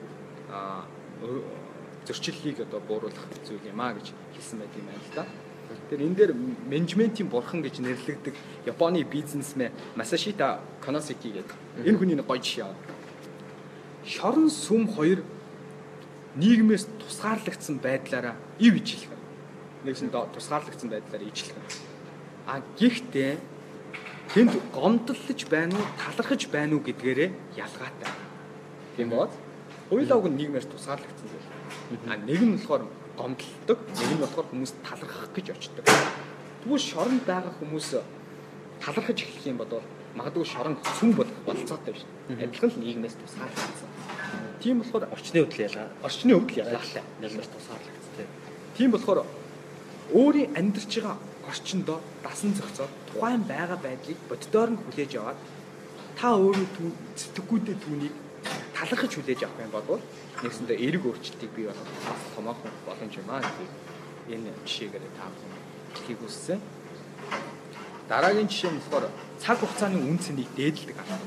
[2.06, 5.26] зөрчиллийг одоо бууруулах зүйл юм аа гэж хэлсэн байт юм байна л да.
[5.70, 6.32] Тэгэхээр энэ дээр
[6.66, 8.34] менежментийн бурхан гэж нэрлэгдэх
[8.66, 12.74] Японы бизнесмен Масашита Канасики гэдэг энэ хүний нэг гоё жишээ.
[14.04, 15.22] Шорон сүм хоёр
[16.34, 19.20] нийгмээс тусгаарлагдсан байдлаараа ив ижилхэн.
[19.84, 21.62] Нэгсэн тусгаарлагдсан байдлаараа ижилхэн.
[22.46, 23.38] А гэхдээ
[24.34, 28.10] тэнд гомдлож байна уу, талархаж байна уу гэдгээрээ ялгаатай.
[28.96, 29.30] Тийм бод.
[29.90, 31.48] Хоёулаа уг нийгмээс тусгаарлагдсан зүйл.
[32.06, 32.86] А нэг нь болохоор
[33.18, 35.84] гомдлдог, нэг нь болохоор хүмүүс талархах гэж очдог.
[36.62, 37.98] Тэгвэл шоронд байгаа хүмүүс
[38.78, 39.82] талархаж эхлэх юм бодвол
[40.14, 42.06] магадгүй шорон сүм болох болцоотой биш.
[42.30, 43.88] Адилхан л нийгмээс тусгаарлагдсан.
[44.62, 45.88] Тийм болохоор орчны хөдөл ялгаа.
[46.06, 47.02] Орчны хөдөл ялгаатай.
[47.18, 48.26] Ялгаас тусгаарлагдсан.
[48.78, 49.26] Тийм болохоор
[50.14, 51.18] өөрийн амьдарч байгаа
[51.50, 55.38] орчиндөө дасан зохицоод тухайн байгаа байдлыг боддоор нь хүлээж аваад
[56.18, 56.66] та өөрөө
[57.20, 58.14] сэтгэгүйдээ түүнийг
[58.76, 60.00] талархаж хүлээж авах юм бол
[60.42, 63.70] нэгсэндээ эрг өөрчлөлтийг бий болгох бас томоохон боломж юм аа гэдэг
[64.34, 65.52] энэ жишээгээр та бүхэн
[65.94, 66.60] хэлхийг хүссэн.
[68.08, 69.06] Дараагийн жишээ нь болохоор
[69.42, 71.18] цаг хугацааны үн цэнийг дээдэлдэг арга.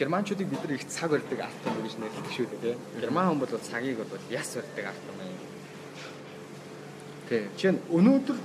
[0.00, 2.76] германчуудыг бид нар их цаг барьдаг арт юм гэж нэрлэдэг шүү дээ.
[3.00, 5.49] Герман хүн бол цагийг бол яс барьдаг арт юм.
[7.30, 8.38] Жишээ нь өнөөдөр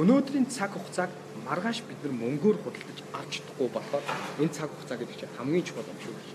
[0.00, 1.12] өнөөдрийн цаг хугацааг
[1.44, 4.04] маргааш бид нар мөнгөөр худалдаж авч чадахгүй болохоор
[4.40, 6.28] энэ цаг хугацаа гэдэг чинь хамгийн чухал юм шүү гэж.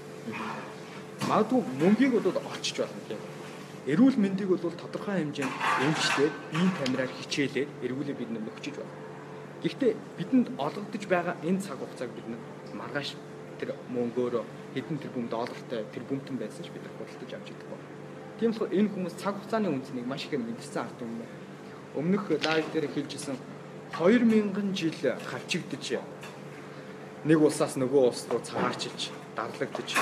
[1.25, 3.21] Магадгүй мөнгийг бол олчж болно тийм.
[3.89, 8.93] Эрүүл мэндийг бол тодорхой хэмжээнд эмчтэй биеийн камераар хичээлээд эргүүлээ бид нөхчиж байна.
[9.65, 9.91] Гэхдээ
[10.21, 12.27] бидэнд олгогдож байгаа энэ цаг хугацааг бид
[12.77, 13.17] маргааш
[13.57, 14.45] тэр мөнгөөр
[14.77, 17.79] хэдэн тэрбум доллартай тэрбумтэн байсан ч бид нар худалдаж авч идэггүй.
[18.37, 21.25] Тийм болохоор энэ хүмүүс цаг хугацааны үнцнийг маш ихээр мэдэрсэн ард юм.
[21.95, 23.37] Өмнөх лайв дээр хэлжсэн
[23.95, 24.99] 2000 жил
[25.31, 25.99] хавчигдж
[27.25, 29.95] нэг улсаас нөгөө улс руу цагаарчилж дарлагдж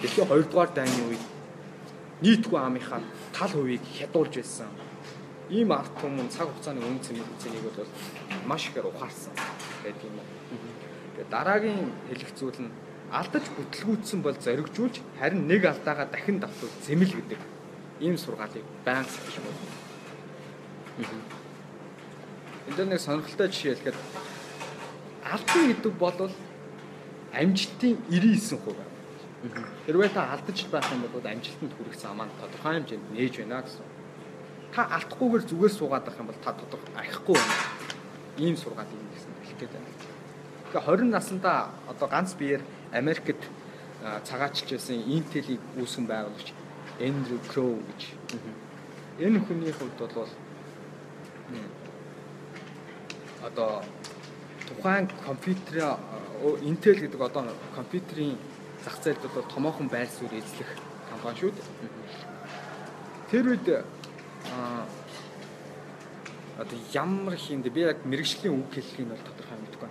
[0.00, 1.24] дэлхийн 2 дугаар дайны үед
[2.22, 3.02] нийтгүй амынхаа
[3.36, 4.70] тал хувийг хядуулж байсан.
[5.50, 7.86] Ийм арт түмэн цаг хугацааны үнц цэнийг бол
[8.46, 9.34] маш ихээр ухаарсан
[9.84, 10.18] гэдэг юм.
[11.18, 12.72] Тэгээ дараагийн хэлэх зүйл нь
[13.10, 17.40] алдаж бүтлгүүцсэн бол зоригжуулж харин нэг алдаагаа дахин давтвал зэмэл гэдэг
[18.00, 19.77] ийм сургаалыг байнга сахиж байна.
[20.98, 23.98] Энд дээр нэг сонирхолтой жишээ хэлэхэд
[25.22, 26.30] алдан гэдэг бол
[27.32, 28.94] амжилтын 99% байна.
[29.86, 33.86] Хэрвээ та алдаж байх юм бол амжилтанд хүрэх зам маань тодорхой хэмжээнд нээж байна гэсэн.
[34.74, 37.56] Та алдахгүйгээр зүгээр суугаад байх юм бол та тодорхой архихгүй байна.
[38.42, 39.90] Ийм сургаалыг гэсэн хэлэх гээд байна.
[40.74, 43.42] Тэгэхээр 20 наснда одоо ганц биеэр Америкт
[44.26, 46.50] цагаачилж байсан Intel-ийг үүсгэн байгуулагч
[46.98, 48.18] Andrew Crow гэж.
[49.22, 50.28] Энэ хүний хувьд бол
[53.42, 53.82] одоо
[54.68, 55.98] тухайн компьютер
[56.62, 58.38] Intel гэдэг одоо компьютерийн
[58.84, 60.70] зах зээлд бол томоохон байр суурь эзлэх
[61.10, 61.66] компани шүү дээ.
[63.30, 63.66] Тэр үед
[66.58, 69.88] одоо ямар хиймдэ би яг мэрэгжлийн үг хэлэх нь бол тодорхой мэдгүй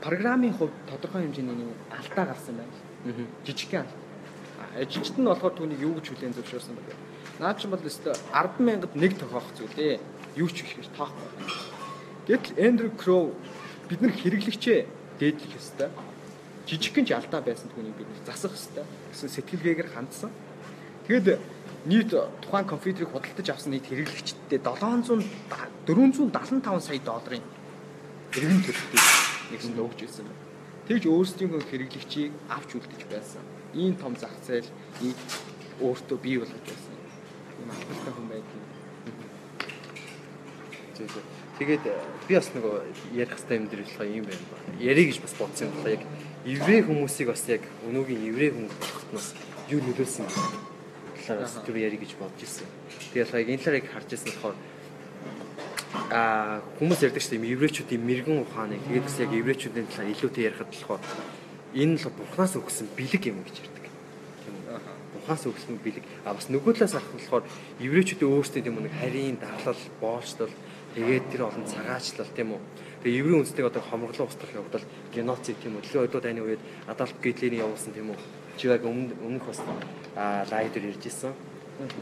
[0.00, 3.28] программын хувьд тодорхой хэмжээний алдаа гарсан байна.
[3.44, 3.98] Жижигхэн алдаа.
[4.80, 6.96] Ажилчид нь болохоор түүнийг юу гэж хүлээн зөвшөөрсөн бэ?
[7.40, 10.00] Наад чинь бол өстө 100000-д нэг тохиох зүйлээ
[10.36, 11.28] юу ч их гэж тоохгүй.
[12.28, 13.34] Гэтэл Andrew Crow
[13.88, 14.86] бид нар хэрэглэгчээ
[15.18, 15.90] дээдлэх ёстой.
[16.66, 20.30] Жижигхэн ч алдаа байсан түүнийг бид нар засах ёстой гэсэн сэтгэлгээгээр хандсан.
[21.10, 21.42] Тэгэд
[21.90, 22.14] нийт
[22.44, 25.26] тухайн компьютерийг худалдаж авсан нийт хэрэглэгчдэд 700
[25.86, 27.42] 475 сая долларын
[28.36, 29.06] эргэн төлөлтийг
[29.50, 30.44] нэгсэнд өгч ирсэн байна.
[30.86, 33.42] Тэгж өөрсдийнхөө хэрэглэгчийг авч үлдэж байсан.
[33.74, 34.68] Ийм том зах зээл
[35.80, 36.94] өөртөө бий болгож байсан.
[37.58, 38.59] Ийм ахалтай хүн байдаг.
[41.60, 41.94] Тэгээд э,
[42.28, 42.74] би бас нөгөө
[43.14, 44.44] ярих хэвээр юм дээр болохоор юм байна.
[44.80, 45.96] Ярих гэж бас бодсон юм байна.
[45.96, 46.02] Яг
[46.44, 49.34] еврей хүмүүсийг бас яг өнөөгийн еврей хүн болохноос
[49.68, 50.70] юу нөлөөлсөн бэ?
[51.30, 52.66] талаар бас түр ярих гэж бодож ирсэн.
[53.12, 54.56] Тэгээд яг энэ талаар яг харж ирсэн болохоор
[56.10, 60.70] а хүмүүс ярьдаг шүү дээ еврейчүүдийн мэрэгэн ухааныг тэгээд бас яг еврейчүүдийн талаар илүүтэй ярихад
[60.70, 61.02] болохоор
[61.74, 63.84] энэ л бурхнаас өгсөн бэлэг юм гэж ярьдаг.
[65.14, 66.04] Бурхнаас өгсөн бэлэг.
[66.26, 67.44] А бас нөгөө талаас харах болохоор
[67.78, 70.54] еврейчүүдийн өөрсдөө тийм нэг харийн даглал, боолчлол
[70.94, 72.60] тэгээд тэр олон цагаачлал тийм үү?
[73.00, 75.82] Тэгээ еврей үндэстнийг одоо хомроглоо устгах явдал геноцид тийм үү?
[75.82, 78.18] Дэлхийн ойдууд дайны үед Адольф Гитлерийн явуулсан тийм үү?
[78.58, 79.60] Чи яг өмнө өмнөх бас
[80.16, 81.32] а лайв дээр ирж исэн.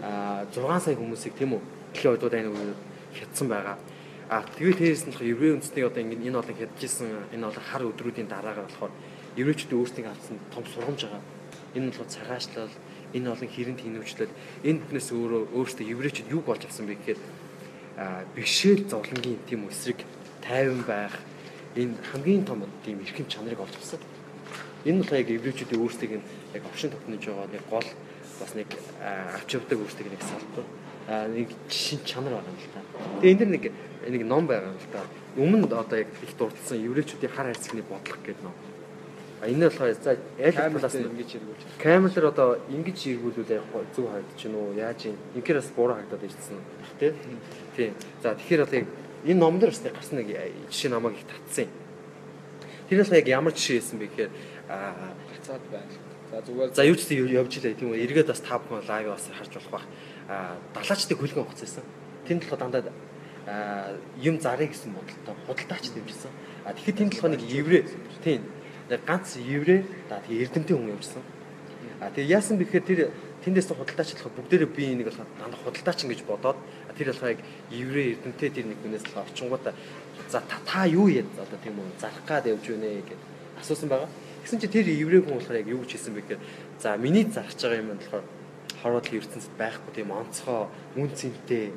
[0.03, 1.63] А 6 сая хүмүүсийг тийм үү?
[1.95, 2.81] Дэлхийн ойдууд дайны үед
[3.15, 3.77] хятсан байгаа.
[4.29, 8.29] А тэгээд тэрээс нь еврей үндэстнийг одоо ингэ энэ олон хядчихсан энэ олон хар өдрүүдийн
[8.29, 8.93] дараагаар болохоор
[9.41, 11.23] еврейчүүдийн өөрсдийн авсан том сургамж байгаа.
[11.73, 12.75] Энэ бол цагаачлал,
[13.17, 14.35] энэ олон хэрэнд хинвчлэл,
[14.69, 17.21] энэ бүхнээс өөрөө өөрсдөө еврейчүүд юу болж авсан бэ гэхээр
[18.35, 20.05] бишэл зовлонгийн тийм өсрэг
[20.43, 21.19] тайван байх
[21.75, 24.01] энэ хамгийн том тийм эрхэм чанарыг олж авсан.
[24.85, 26.13] Энэ бол яг еврейчүүдийн өөрсдийг
[26.55, 27.89] яг овшин тогтнож байгаа нэг гол
[28.41, 28.69] бас нэг
[29.35, 30.67] авч явдаг өөрсдийг нэг салбар
[31.35, 32.81] нэг шин чанар байгаа юм л та.
[33.21, 33.65] Тэгээ энэ дэр нэг
[34.15, 35.03] нэг ном байгаа юм л та.
[35.37, 38.55] Өмнө одоо яг их дурдсан еврейчүүдийн хар хайрцагны бодлого гэдэг ном.
[39.41, 41.83] А энэ болохоор за нь ингэж хэрэгүүлж байна.
[41.83, 44.07] Камер одоо ингэж эргүүлүүл яг зөв
[44.39, 45.17] чинь үү яаж юм.
[45.35, 46.59] Инхээр бас буруу хагдаад ирсэн.
[46.99, 47.15] Тэ?
[47.79, 47.95] Тийм.
[48.23, 48.87] За тэгэхээр одоо яг
[49.23, 50.35] энэ ном дээр бас гарсан нэг
[50.67, 51.73] жишээ намайг их татсан юм.
[52.91, 54.31] Тэр бол яг ямар жишээ байсан бэ гэхээр
[54.67, 55.95] аа хацаад байна.
[56.35, 58.03] За зүгээр за юу ч явж илээ тийм үү.
[58.03, 59.87] Эргээд бас та бүхэн лайв бас харж болох бах
[60.75, 61.87] далаачдыг хөлгөн хуцсан.
[62.27, 62.91] Тэнд толгой дандаа
[64.19, 66.35] юм зарыг гэсэн бодолтой худалдаач дэмжсэн.
[66.67, 67.87] А тэгэхээр тэнд толгой нэг еврей
[68.27, 68.43] тийм
[68.91, 71.23] яг ганц еврей да тэгээ эрдэмтэн хүн явжсан.
[72.03, 73.01] А тэгээ яасан бэхээр тэр
[73.47, 76.59] тэндээс худалдаачлах бүгдээрээ би энийг болоход дандаа худалдаач ингэж бодоод
[76.99, 79.75] тэр болохоо яг еврей эрдэмтэн тэр нэг хүнээс л орчингуудаа
[80.29, 83.21] за та юу яа одоо тийм үү зарах гад явж байна гэж
[83.63, 84.11] асуусан байгаа.
[84.43, 86.43] Тэгсэн чи тэр еврей хүн болохоор яг юу гэж хэлсэн бэ гэхээр
[86.83, 88.25] за миний зарж байгаа юм болохоор
[88.83, 90.67] хороодлын ертөнцид байхгүй тийм онцгой
[90.99, 91.73] үн цэнтэй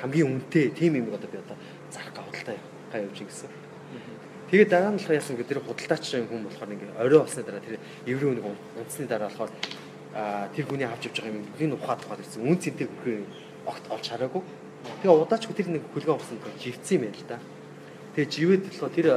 [0.00, 1.56] хамгийн үнэтэй тийм юм одоо би одоо
[1.90, 2.58] зарах гавдалтай
[2.92, 3.50] явах явж гисэн.
[4.50, 7.80] Тэгээд дараа нь болохоор яасан гэдэг тэр худалдаач хүн болохоор нэг орой болсны дараа тэр
[8.04, 9.50] еврей нэг унтсны дараа болохоор
[10.52, 12.44] тэр хүний авч явж байгаа юм бүгдийг ухаад тухаад ирсэн.
[12.44, 13.24] Үн цэнтэй хөрхөө
[13.66, 14.42] огт олж хараагүй.
[15.02, 17.38] Тэгээ удаач тэр нэг авсан тэр живцсэн юм байна л да.
[18.14, 19.08] Тэгээ живэд болохоор тэр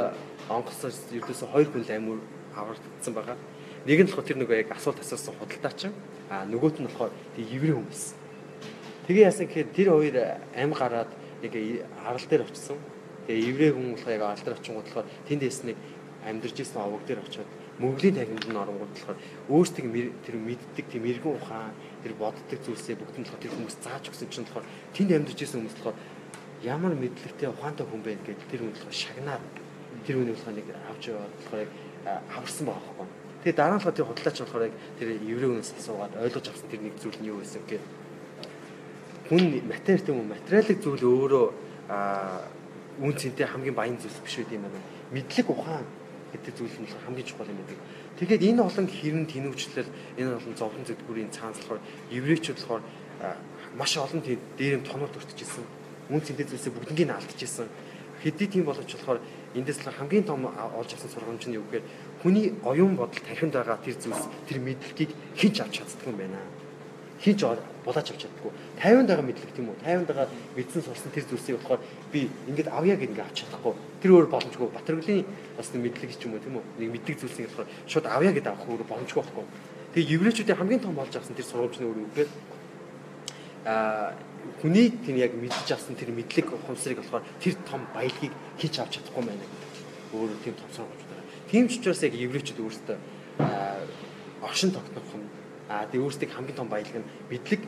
[0.49, 2.19] онгоцоос ердөөсөө хоёр хүн л амир
[2.53, 3.37] аврагдсан байгаа.
[3.85, 5.81] Нэг нь болохоор тэр нөгөө яг асуулт асуусан худалдаач
[6.29, 8.17] а нөгөөт нь болохоор тэг еврей хүн байсан.
[9.09, 10.17] Тэгээ яасан гэхээр тэр хоёр
[10.53, 11.09] ам гараад
[11.41, 11.53] яг
[12.05, 12.77] арал дээр очсон.
[13.25, 15.77] Тэгээ еврей хүн болохоор яг арал дээр очингууд болохоор тэндээс нэг
[16.25, 19.17] амьдарч исэн овог дээр очиод мөнгөлийн тахимд нь оронгууд болохоор
[19.51, 19.85] өөрсдөө
[20.25, 24.29] тэр мэддэг тийм эргэн ухаан тэр боддог зүйлсээ бүгд нь болохоор тэр хүмүүс зааж өгсөн
[24.29, 25.97] чинь болохоор тэнд амьдарч исэн хүмүүс болохоор
[26.61, 29.43] ямар мэдлэгтэй ухаантай хүн бэ гэдээ тэр хүн болохоор шагнаад
[30.05, 31.71] тэр хүний болохоор нэг авч яваад болохоор яг
[32.05, 33.07] аварсан байгаа байхгүй.
[33.41, 36.81] Тэгээ дараа нь болохоор тэр худалдаач болохоор яг тэр еврей хүнээс асуугаад ойлгож авсан тэр
[36.85, 37.85] нэг зүйл нь юу байсан гэхээр
[39.25, 41.45] хүн матери тийм үү материалын зүйл өөрөө
[43.01, 44.77] үн цэнтэй хамгийн баян зүйлс биш үү юм байна.
[45.09, 45.85] Мэдлэг ухаан
[46.37, 47.81] гэдэг зүйл нь хамгийн чухал юм байдаг.
[48.15, 51.83] Тэгэхээр энэ олон хэрэн тэнүүчлэл энэ олон зовлон зүтгүүрийн цаанаас болохоор
[52.15, 52.83] еврейчүүд болохоор
[53.75, 55.67] маш олон дээр нь тоноод өртөжсэн.
[56.07, 57.67] Үн цэнтэй зүйлсээ бүгднийг алдчихсан.
[58.23, 59.19] Хэдий тийм боловч болохоор
[59.51, 61.83] эндээс л хамгийн том олж авсан сургамж нь юу гэхээр
[62.23, 66.39] хүний оюун бодол тархинд байгаа тэр зүйлс тэр мэдлэгийг хинч авч чаддаг юм байна.
[67.19, 67.43] Хинч
[67.83, 68.51] булаач авч чаддаггүй.
[68.79, 69.77] 50-нд байгаа мэдлэг тийм үү?
[69.83, 73.73] 50-нд байгаа мэдсэн сурсан тэр зүйлсийг болохоор би ингээд авъя гэдэг ингээд авч чадахгүй.
[74.01, 74.67] Тэр өөр боломжгүй.
[74.75, 75.25] Батэрглийн
[75.57, 76.63] бас мэдлэг ч юм уу тийм үү?
[76.79, 79.45] Нэг мэддэг зүйлсийг болохоор шууд авъя гэдэг авах өөр боломжгүй байхгүй.
[79.95, 82.29] Тэгээ еврейчүүдийн хамгийн том болж авсан тэр сургамж нь өөр юу гэхээр
[83.65, 84.11] аа
[84.59, 89.23] хүний тийм яг мэдж авсан тэр мэдлэг ухамсарыг болохоор тэр том баялагийг хийж авч чадахгүй
[89.23, 89.71] байна гэдэг.
[90.13, 91.05] Өөр тийм том сургамж
[91.49, 92.97] Тийм ч учраас яг еврейчүүд өөрсдөө
[94.41, 95.29] оршин тогтнох юм.
[95.69, 97.61] Аа тэгээ өөрсдийг хамгийн том баялаг нь бидлэг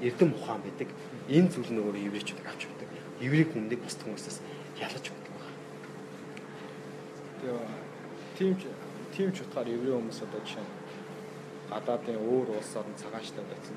[0.00, 0.88] эрдэм ухаан байдаг.
[1.28, 2.90] Энэ зүйл нь өөрөө еврейчүүд авч явдаг.
[3.20, 4.38] Еврей хүндийг бус хүмүүсээс
[4.80, 5.54] ялаж байдаг байна.
[7.40, 7.60] Тэгээ
[8.38, 8.62] тийм ч
[9.14, 10.72] тийм ч утгаар еврей хүмүүс одоо жишээ нь
[11.70, 13.76] гадаадын өөр улсаар нь цагаачлаад байсан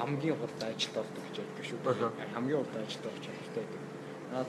[0.00, 2.32] хамгийн хурд ажилд ордог гэж байдаг шүү дээ.
[2.34, 3.68] Хамгийн хурд ажилд орж чаддаг.
[4.32, 4.48] Наад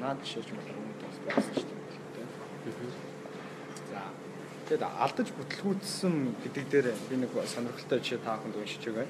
[0.00, 1.66] наад жишээж болох хүмүүс бас байсан шүү
[2.14, 2.32] дээ.
[4.68, 9.08] Тэгэд алдаж бүтлгүүцсэн гэдэг дээр би нэг сонирхолтой жишээ та бүхэнд уншиж байгаа.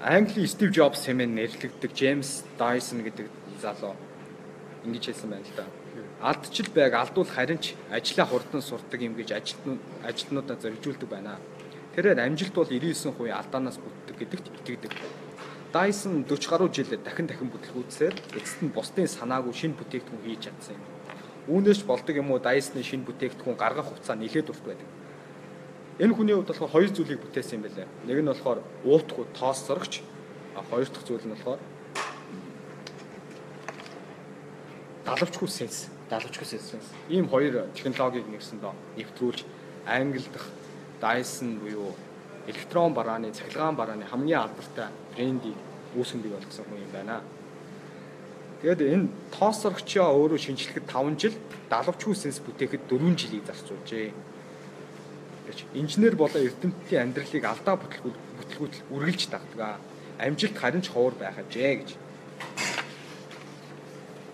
[0.00, 3.28] Англи Стив Джобс хэмээн нэрлэгддэг Джеймс Дайсон гэдэг
[3.60, 3.92] залуу
[4.80, 5.68] ингэж хэлсэн байна л да.
[6.24, 11.36] Алдчил байг алдуул харин ч ажлаа хурдан сурдаг юм гэж ажилтнууд ажилтнуудаа зоригжуулдаг байна.
[11.92, 14.92] Тэрээр амжилт бол 99% алдаанаас бүтдэг гэдэгт итгэдэг.
[15.68, 20.80] Dyson 40 гаруй жил дахин дахин бүтлгүүцсээр эцэст нь бусдын санаагүй шинэ бүтээгдэхүүн хийж чадсан
[20.80, 20.84] юм.
[21.52, 24.88] Үүнээс ч болдог юм уу Dyson-ы шинэ бүтээгдэхүүн гаргах хугацаа нэлээд урт байдаг.
[26.00, 27.86] Энэ хүний хувьд болохоор хоёр зүйлийг бүтээсэн юм байлаа.
[28.08, 28.58] Нэг нь болохоор
[28.88, 30.00] уутгүй тоос зурагч,
[30.56, 31.60] а хоёр дахь зүйл нь болохоор
[35.04, 36.74] далавчгүй сенс Далавчгүй сенс.
[37.08, 39.44] ийм хоёр технологиг нэгсэндээ нэвтрүүлж
[39.86, 40.50] англи дахь
[40.98, 41.94] Dyson буюу
[42.50, 45.54] электрон барааны цахилгаан барааны хамгийн алдартай брендийг
[45.94, 47.22] үүсгэн бий болгосон хүн юм байна.
[48.62, 49.08] Тэгээд энэ
[49.38, 51.36] тоосоргчоо өөрөө шинжлэхэд 5 жил,
[51.70, 54.10] далавчгүй сенс бүтээхэд 4 жилийг зарцуулжээ.
[55.74, 59.80] Инженер болоо эрдэмтдийн амьдралыг алдаа бүтлгүүтэл үргэлж дагдаг.
[60.18, 61.90] Амжилт харин ч ховор байх ажээ гэж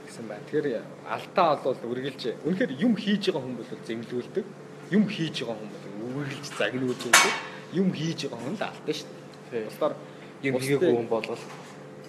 [0.06, 0.46] гэсэн байна.
[0.50, 4.44] Тэгэхээр алдаа бол үргэлж үнэхээр юм хийж байгаа хүн бол зэмлүүлдэг.
[4.90, 5.86] Юм хийж байгаа хүн бол
[6.16, 7.34] үргэлж загнуулж байдаг.
[7.72, 9.08] Юм хийж байгаа хүн алдаа шүү
[9.50, 9.64] дээ.
[9.68, 9.94] Бусдаар
[10.42, 11.44] юм хийгээгүй хүн болгол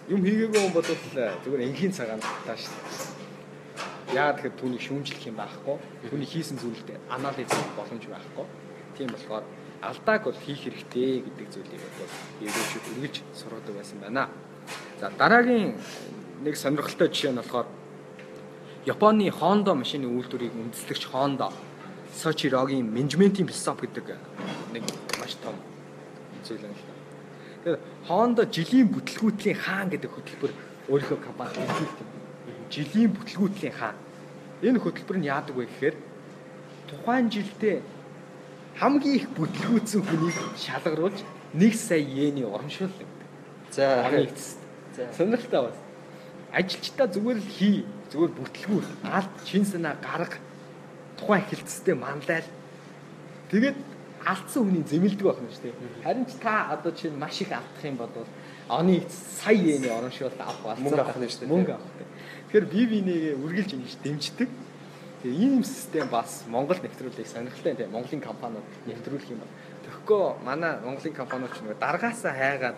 [0.07, 3.17] юм хийгээгүй хүн бол зүгээр энгийн цагаан таа шүү дээ.
[4.15, 5.75] Яагаад тэгэхээр түүнийг шүүмжлэх юм байхгүй.
[6.07, 8.45] Түүний хийсэн зүйлд анализ хийх боломж байхгүй.
[8.97, 9.43] Тийм болохоор
[9.81, 14.27] алдааг бол хийх хэрэгтэй гэдэг зүйлийг бол ерөөч үргэлж сургадаг байсан байна.
[14.99, 15.77] За дараагийн
[16.41, 17.67] нэг сонирхолтой жишээ нь болохоор
[18.87, 21.53] Японы Honda машины үйлдвэрийг үндэслэгч Honda
[22.15, 24.17] Sochiroгийн менежментийн философи гэдэг
[24.73, 24.83] нэг
[25.19, 25.53] маш том
[26.41, 26.81] зүйл юм л.
[27.61, 27.79] Тэгэхээр
[28.09, 30.51] Honda жилийн бүтлгүүтлийн хаан гэдэг хөтөлбөр
[30.89, 32.07] өөрийнхөө компанид илэрхийлдэг.
[32.71, 33.97] Жилийн бүтлгүүтлийн хаан.
[34.63, 35.95] Энэ хөтөлбөр нь яадаг вэ гэхээр
[36.87, 37.77] тухайн жилдээ
[38.79, 41.19] хамгийн их бүтлгүүцсэн хүнийг шалгаруулж
[41.53, 43.07] 1 сая йений урамшуулдаг.
[43.71, 44.05] За
[44.95, 45.77] За сонирхолтой байна.
[46.53, 50.37] Ажилчдаа зүгээр л хий зүгээр бүтлгүүр алд шин санаа гарга
[51.17, 52.49] тухайн хэлцтэй манлайл
[53.51, 53.77] тэгээд
[54.25, 56.03] алдсан хүний зэмэлдэг байх юм шүү дээ.
[56.03, 58.09] Харин ч та одоо чинь маш их алдах юм бол
[58.69, 60.83] оны сая йений оромшуулт авах болсон.
[60.83, 61.51] Мөнгө авах нь шүү дээ.
[61.53, 61.93] Мөнгө авах.
[62.47, 64.49] Тэгэхээр бие бинийгээ үргэлж ингэж дэмждэг.
[65.23, 69.55] Тэгээ ийм систем бас Монгол нэвтрүүлэх сонирхолтой тийм Монголын компаниуд нэвтрүүлэх юм байна.
[69.81, 72.77] Тэгэхгүй манай Монголын компаниуд ч нэг даргаасаа хайгаад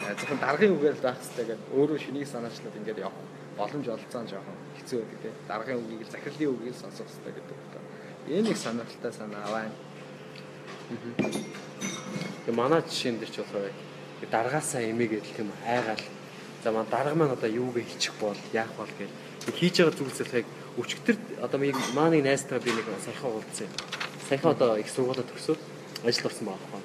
[0.00, 3.20] зөвхөн даргын үгээр л байх хэрэгтэй гэдэг өөрөө шинийг санаачлаад ингэж явах
[3.60, 7.58] боломж олцсон жоохон хэцүү тийм даргын үгийг л захирлын үгийг сонсох хэрэгтэй гэдэг.
[8.32, 9.76] Энэ их сонирхолтой санаа байна.
[12.48, 13.68] Тэгээ манай жишээн дээр ч болохоор
[14.32, 16.00] даргаасаа эмээгээд тийм айгаал
[16.64, 19.10] за манай дарга маань одоо юугээ хийчих бол яах бол гэж
[19.52, 20.44] хийж байгаа зүйлсээ
[20.78, 21.58] өчигдөр одоо
[21.94, 23.68] маань найзтайгаа би нэг саяхан уулзсан.
[24.28, 25.60] Саяхан одоо их сургуулаа төгсөөд
[26.02, 26.82] ажилд орсон юм.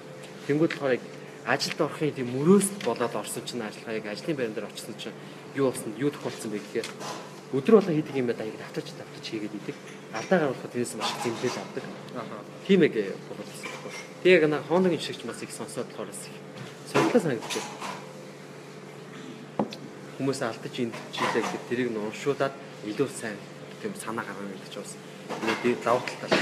[0.47, 1.03] Тэнгүүд болохоор яг
[1.45, 5.17] ажилд орохын тийм мөрөөс болоод орсон чинь ажиллагаа яг ажлын байран дээр очсон чинь
[5.55, 6.87] юу болсон юу тохиолдсон бэ гэхээр
[7.57, 9.75] өдөр болго хийдэг юм байна яг давтаж давтаж хийгээд идэг.
[10.13, 11.83] Алдаа гаргахад тэрнээс маш зэмлэл авдаг.
[12.13, 12.45] Аа.
[12.67, 13.65] Тийм яг болсон.
[14.21, 16.37] Тэг яг на Honda-гийн жишгч бас их сонсоод болохоор их
[16.93, 17.65] сонирхолтой санагдчих.
[20.17, 22.53] Хүмүүс алдаж энд жилээ гэдэг тэрийг нь уншуулад
[22.85, 23.37] илүү сайн
[23.81, 24.93] тийм санаа гаргана чинь бас
[25.63, 26.39] нэг давуу талтай.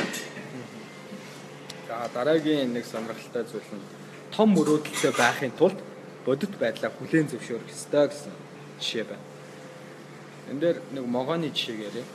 [1.87, 3.85] За дараагийн нэг сонирхолтой зүйл нь
[4.35, 5.79] том мөрөөдөлтэй байхын тулд
[6.25, 8.33] бодит байдлаа хүлээн зөвшөөрөх ёстой гэсэн
[8.79, 9.25] жишээ байна.
[10.51, 12.05] Энд дээр нэг могооны жишээ яриа.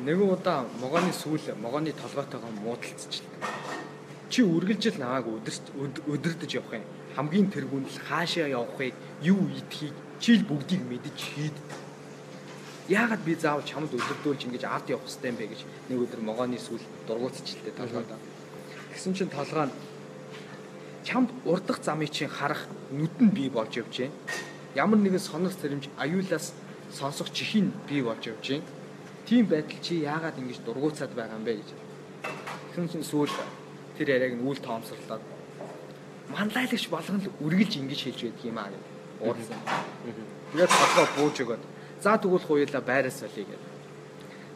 [0.00, 3.52] Нэг удаа могооны сүүл могооны толгойтойгоо муудалцчихлаа.
[4.30, 5.26] Чи үргэлжил намайг
[6.06, 6.86] өдөрдөж явах юм.
[7.16, 11.56] Хамгийн тэргүүнд л хаашаа явахыг, юу идхийг чи л бүгдийг мэдэж хийд.
[12.90, 16.58] Яагаад би заавал чамд өдөрдүүлж ингэж ард явах хэрэгтэй юм бэ гэж нэг өдөр могооны
[16.58, 18.18] сүүл дургуутчихлээ толгойдоо.
[18.90, 19.74] Тэгсэн чинь толгой нь
[21.06, 24.18] чамд урдах замыг чинь харах нүд нь бий болж явж байна
[24.74, 26.52] ямар нэгэн сонох зэрэмж аюулаас
[26.92, 28.64] сонсох чихийг бий болж явж байна.
[29.26, 31.68] Тийм байдал чи яагаад ингэж дургуутсаад байгаа юм бэ гэж.
[32.74, 33.30] Хүн чинь сүүл
[33.98, 35.22] тэр яриаг нь үл тоомсорлоод
[36.30, 38.82] манлайлагч болгон л үргэлж ингэж хэлж байдаг юм аа гэж
[39.26, 39.60] уурсан.
[40.54, 41.62] Тэгээд толгой бууж өгöd.
[42.02, 43.70] За тэгвэл хуйлаа байраас солиё гэдэг.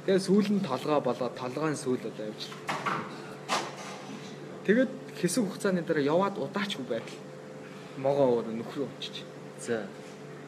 [0.06, 2.42] Тэгээд сүүл нь толгой болоод толгойн сүүл болоо явж.
[4.64, 7.20] Тэгээд хэсэг хугацааны дараа яваад удаачгүй байдал
[8.00, 9.24] могоо өөр нөхрөө очиж.
[9.60, 9.84] За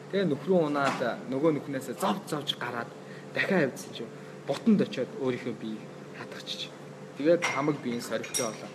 [0.07, 2.87] Тэгээ нөхрөө унаад нөгөө нүхнээс зов зовж гараад
[3.35, 4.11] дахиад авдсан чинь
[4.47, 5.83] бутанд очиод өөрийнхөө биеийг
[6.15, 6.71] хатгачих.
[7.19, 8.71] Тэгээд хамаг биеийн соригтой болоо.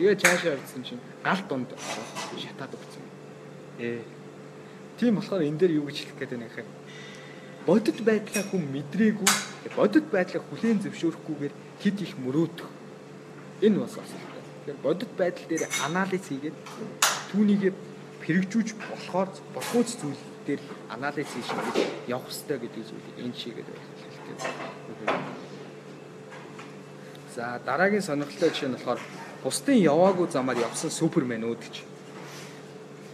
[0.00, 1.68] Тэгээд цаашаа авдсан чинь гал дунд
[2.32, 3.04] шатаад өгсөн.
[3.76, 4.00] Ээ.
[4.96, 6.68] Тийм болохоор энэ дээр юу гэж хэлэх гээд байна гэхээр
[7.66, 9.30] бодит байдлаа хүн мэдрээгүй,
[9.76, 12.68] бодит байдлаа хүлээн зөвшөөрөхгүйгээр хэд их мөрөөдөх.
[13.60, 14.42] Энэ бас асуудалтай.
[14.64, 16.56] Тэгэхээр бодит байдал дээр анализ хийгээд
[17.32, 17.62] түүнийг
[18.24, 21.48] хэрэгжүүлж болохоор болохгүй зүйл дээр анализ хийж
[22.08, 24.38] явах хэрэгтэй гэдэг зүйлийг энэ чигээр хэлдэг.
[27.34, 29.00] За дараагийн сонирхолтой жишээ нь болохоор
[29.44, 31.76] бусдын яваагүй замаар явсан супермэнүүд гэж.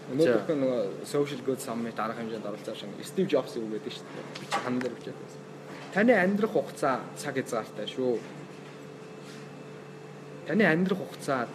[0.07, 4.26] Өнөөдөр нөгөө social good summit дараах хэмжээнд оролцож Стив Джобс юу гэдэг шүү дээ.
[4.38, 5.42] Би чи хан дээр бичээд байсан.
[5.90, 8.14] Таны амьдрах хугацаа цаг хязгаартай шүү.
[10.46, 11.50] Таны амьдрах хугацаа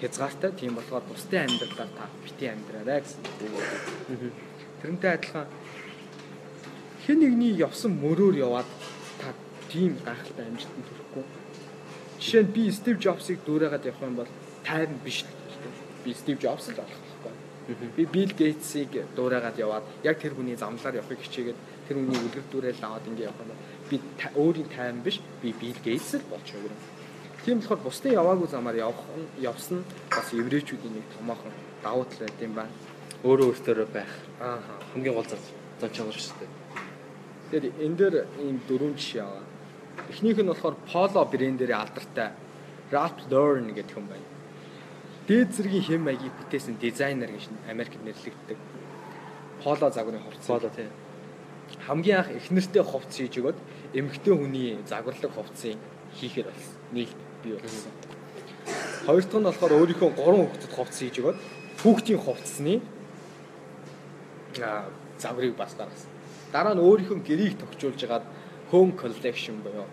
[0.00, 0.52] хязгаартай.
[0.52, 4.32] Тийм болохоор бусдын амьдралаар та бити амьдраарай гэсэн үг.
[4.84, 5.48] Тэрнтэй адилхан
[7.08, 8.68] хэн нэгний явсан мөрөөр яваад
[9.16, 9.32] та
[9.72, 11.24] тийм гайхалтай амжилтанд хүрэхгүй.
[12.20, 15.32] Жишээ нь би Стив Джобсыг дүүрээгээд явах юм бол тайван биш л.
[16.04, 17.05] Би Стив Джобс л болох.
[17.66, 21.58] Би Билл Гейтсийг дүүрээгээд яваад яг тэр хүний замлаар явахыг хичээгээд
[21.90, 23.58] тэр хүний үлгэр дүүрэл аваад ингэ явах юм
[23.90, 23.96] би
[24.38, 26.82] өөрийн тайван биш би Билл Гейтс л болж өгөрөн.
[27.42, 29.02] Тийм болохоор бусдын яваагүй замаар явах
[29.42, 32.74] явсан бас еврейчүүдийн нэг томоохон давуу тал байт юм байна.
[33.26, 34.14] Өөрөө өөртөө байх.
[34.38, 34.62] Аа.
[34.94, 35.42] Хамгийн гол зам
[35.80, 36.50] зам чанар шүү дээ.
[37.50, 39.44] Тэгэхээр энэ дээр ийм дөрвөн жишээ аваа.
[40.10, 42.30] Эхнийх нь болохоор Polo брэндэрийн алдартай
[42.94, 44.35] Ralph Lauren гэдэг хүн байна.
[45.26, 48.58] Дээд зэргийн хэм маягийг бүтээсэн дизайнер гэж Америкт нэрлэгддэг.
[49.58, 50.46] Polo загварын хувцас.
[50.46, 50.94] Polo тийм.
[51.82, 53.58] Хамгийн анх эхнэртэй хувцас хийж өгöd
[53.90, 55.82] эмэгтэй хүний загварлаг хувцсыг
[56.14, 56.78] хийхээр болсон.
[56.94, 57.10] Нэг
[57.42, 57.90] бий болсон.
[59.02, 61.38] Хоёр дахь нь болохоор өөрийнхөө гурван хүүхдэд хувцас хийж өгöd
[61.82, 62.74] хүүхдийн хувцсны
[65.18, 66.10] загварыг бас гаргасан.
[66.54, 68.24] Дараа нь өөрийнхөө гэрийг тогтжуулж агаад
[68.70, 69.90] home collection буюу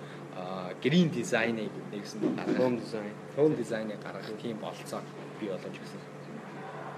[0.78, 2.62] гэрийн дизайныг нэгсэн гаргах.
[2.62, 3.14] Home design.
[3.34, 5.02] Home design-ыг гаргах тийм болцоо
[5.40, 6.02] бий боломж гэсэн.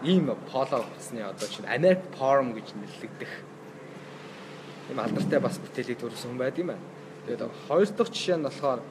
[0.04, 3.32] Ийм поло утасны одоо чинь Americ Forum гэж нэрлэгдэх
[4.90, 6.86] ийм алдартай бас бүтээлийг төрүүлсэн хүн байд юм байна.
[7.26, 8.82] Тэгээд хоёр дахь жишээ нь болохоор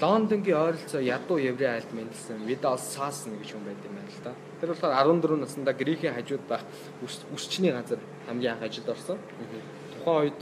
[0.00, 4.32] Лондонгийн ойролцоо ядуу еврей айлд мэндэлсэн Vidal Sasson гэж хүн байд юм байна л да.
[4.60, 6.64] Тэр болохоор 14 наснда Грекийн хажууд байх
[7.34, 9.18] үсчний газар хамгийн анх ажилд орсон.
[9.98, 10.40] Тухайн үед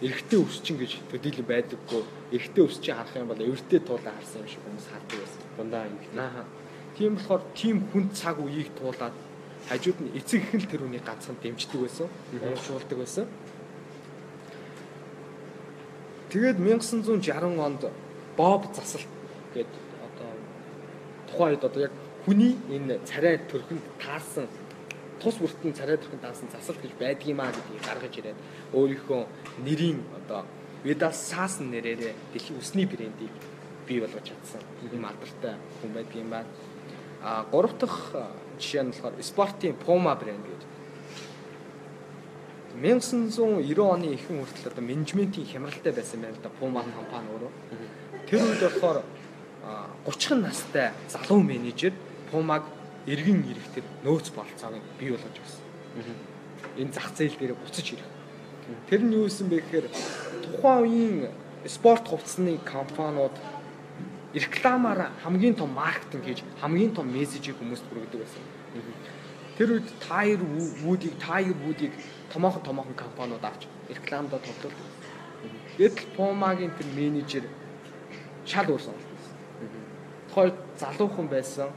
[0.00, 2.02] эрэгтэй өсчин гэж төдийлөн байдаггүй.
[2.32, 5.42] Эрэгтэй өсчин харах юм бол эвэртэй туулаа харсан юм шиг хүмүүс хардаг байсан.
[5.58, 6.63] Дундаа юм.
[6.96, 9.14] Тийм болохоор тийм хүн цаг үеийг туулаад
[9.68, 12.08] хажууд нь эцэг их л тэр үнийг ганцхан дэмждэг байсан.
[12.38, 13.26] Уушуулдаг байсан.
[16.30, 17.82] Тэгээд 1960 онд
[18.36, 19.06] Боб засалт
[19.54, 19.70] гээд
[20.06, 20.30] одоо
[21.30, 21.94] тухайн үед одоо яг
[22.26, 24.46] хүний энэ царай төрхөнд таарсан
[25.22, 28.38] тус бүртэн царай төрхөнд таарсан засалт гэж байдаг юм а гэдгийг гаргаж ирээд
[28.74, 29.22] өөрийнхөө
[29.62, 30.42] нэрийн одоо
[30.84, 33.32] Видас Саасан нэрээр дэлхийн усны брендийг
[33.86, 34.60] бий болгож чадсан
[34.92, 36.50] юм алдартай хүн байдаг юм байна.
[37.24, 38.12] А гурав дахь
[38.60, 40.62] жишээ нь болохоор спортын Puma брэнд гэж
[42.76, 47.52] 1990 оны ихэнх хүртэл одоо менежментийн хямралтай байсан байна л да Puma компани өөрөө.
[48.28, 49.00] Тэр үед болохоор
[50.04, 51.94] 30 настай залуу менежер
[52.30, 52.68] Puma-г
[53.06, 55.64] эргэн ирэхтэр нөөц болцоог бий болгож өгсөн.
[56.76, 58.10] Энэ зах зээл дээр буцаж ирэх.
[58.90, 59.86] Тэр нь юу исэн бэ гэхээр
[60.50, 61.32] тухайн үеийн
[61.64, 63.32] спорт хувцсны компаниуд
[64.34, 68.42] рекламаар хамгийн том маркетинг хийж хамгийн том мессежийг хүмүүст хүргэдэг байсан.
[69.56, 70.42] Тэр үед Tire
[70.82, 71.94] Wood-ийг Tire Wood-ийг
[72.32, 74.90] томоохон томоохон компаниуд авч рекламдаа тоглуулдаг.
[75.78, 77.44] Гэтэл Puma-гийн тэр менежер
[78.44, 79.22] шал өөр сонголт.
[80.28, 81.70] Тухай залуухан байсан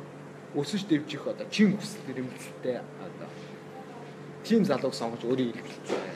[0.57, 3.29] өсөж дэвжих одоо чим хүсэл эрмэлзэлтэй одоо
[4.41, 5.53] тийм залууг сонгож өөрийн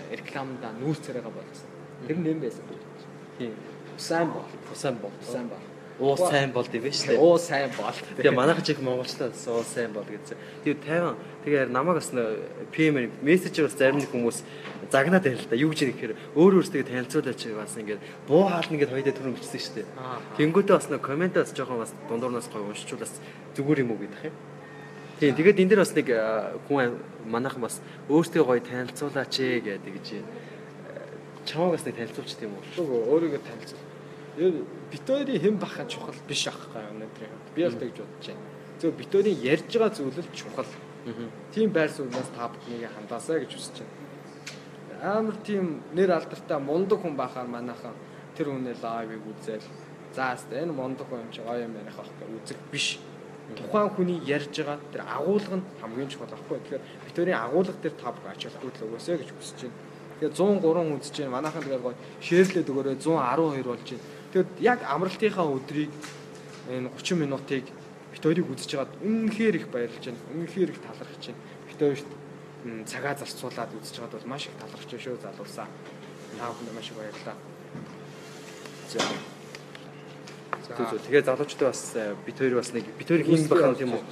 [0.10, 1.70] рекламдаа нүүр царайгаа болгосон.
[2.08, 2.66] Тэр нэм байсан.
[3.38, 3.54] Тийм.
[3.98, 4.46] Сайн бол.
[4.74, 5.14] Сайн бол.
[5.22, 5.71] Сайн бол.
[6.02, 7.14] Уу сайн бол дээ биш үү?
[7.14, 7.94] Уу сайн бол.
[8.18, 10.34] Тэгээ манайх чих монголчлаа уу сайн бол гэсэн.
[10.66, 12.10] Тэгээ 50 тэгээ намайг бас
[12.74, 14.42] PM мессежээр бас зарим нэг хүмүүс
[14.90, 15.54] загнаад байл та.
[15.54, 19.76] Юу гэж нэхэр өөр өөрсдөө танилцуулаач бас ингээд буу хаална гэд хоёдоо түрэн бичсэн шүү
[19.78, 19.88] дээ.
[20.42, 23.22] Тэнгүүтээ бас нэг комментаас жоохон бас дундуурнаас гоё уншчулаас
[23.54, 24.36] зүгээр юм уу гэдэг юм.
[25.22, 26.10] Тийм тэгээд энэ дэр бас нэг
[26.66, 26.98] хүн
[27.30, 27.78] манайхан бас
[28.10, 30.08] өөртөө гоё танилцуулаач гэдэг гэж
[31.46, 32.90] чамаг бас нэг танилцуулчих тийм үү?
[32.90, 33.91] Өөрийгөө танилцуул.
[34.38, 34.54] Яг
[34.92, 37.32] битүүрийн хэн бахад чухал биш аахгүй өнөөдөр.
[37.56, 38.48] Би бол тэгж бодож байна.
[38.80, 40.72] Зөв битүүрийн ярьж байгаа зүйл л чухал.
[41.52, 45.20] Тийм байр сууриас та бүхнийг хандаасаа гэж хүсэж байна.
[45.20, 47.96] Амар тийм нэр алдартай мундаг хүн бахаар манайхан
[48.38, 49.68] тэр хүнээ лайвыг үзэл.
[50.16, 53.00] За хэвээ энэ мундаг хүн юм чи гоё юм ярих гэх үзэг биш.
[53.58, 56.60] Тухайн хүний ярьж байгаа тэр агуулга нь хамгийн чухал аахгүй.
[56.64, 59.80] Тэгэхээр битүүрийн агуулга дээр та бүх ач холбогдол өгөөсэй гэж хүсэж байна.
[60.22, 61.36] Тэгээ 103 үзэж байна.
[61.36, 64.21] Манайхан тэгээд гоё шеэрлээд өгөөрэй 112 болж байна.
[64.32, 65.92] Тэгэд яг амралтынхаа өдрийг
[66.72, 67.68] энэ 30 минутыг
[68.16, 70.24] бит хоёрыг үзэж байгаад үнэнхээр их баярлж байна.
[70.32, 71.42] Үнэнхээр их талархаж байна.
[71.68, 72.10] Бит хоёрт
[72.88, 75.68] цагаа зарцуулаад үзэж байгаад бол маш их талархаж байна шүү залуусаа.
[76.40, 77.36] Та бүхэнд маш их баярлалаа.
[78.88, 79.00] За.
[80.72, 81.84] Тэгээ залуучдаа бас
[82.24, 84.04] бит хоёр бас нэг бит хоёр хийм бахна тийм үү?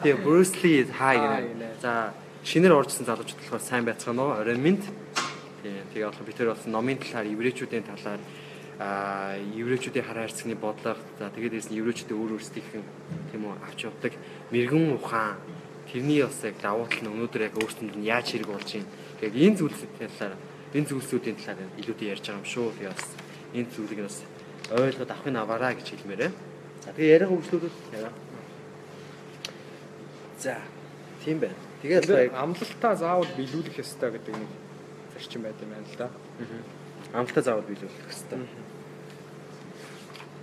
[0.00, 1.76] Тэгээ Bruce Lee хай гэнэ.
[1.84, 4.32] За шинээр оржсэн залуучууд болохоор сайн байцгаана уу?
[4.40, 4.80] Орой минь.
[5.60, 5.84] Тийм.
[5.92, 8.20] Тэгээ болохоор бид тэр бас номын талаар, еврейчүүдийн талаар
[8.78, 12.88] аа еврейчүүдийн хараа харьцагны бодлого за тэгээд дээрс нь еврейчүүдийн өөр өөрсдийнх нь
[13.32, 14.12] тийм үү авч явдаг
[14.52, 15.40] мэрэгэн ухаан
[15.88, 18.90] тэрний бас яг давуу тал нь өнөөдөр яг өөрсдөнд нь яаж хэрэг болж байна.
[19.24, 20.34] Яг энэ зүйлсүүдийн талаар
[20.76, 22.66] энэ зүйлсүүдийн талаар илүүтэй ярьж байгаа юм шүү.
[22.76, 23.06] Тэгээ бас
[23.56, 24.16] энэ зүйлийг бас
[24.76, 26.30] ойлгоод авахын аваараа гэж хэлмээрээ.
[26.84, 28.12] За тэгээ яриа хөгжлүүлээд яриа.
[30.36, 30.54] За
[31.24, 31.56] тийм байна.
[31.80, 34.50] Тэгээд амлалтаа заавал биелүүлэх ёстой гэдэг нэг
[35.14, 36.08] зарчим байт юм байна л да.
[37.14, 38.65] амталтаа заавал биелүүлэх хэрэгтэй.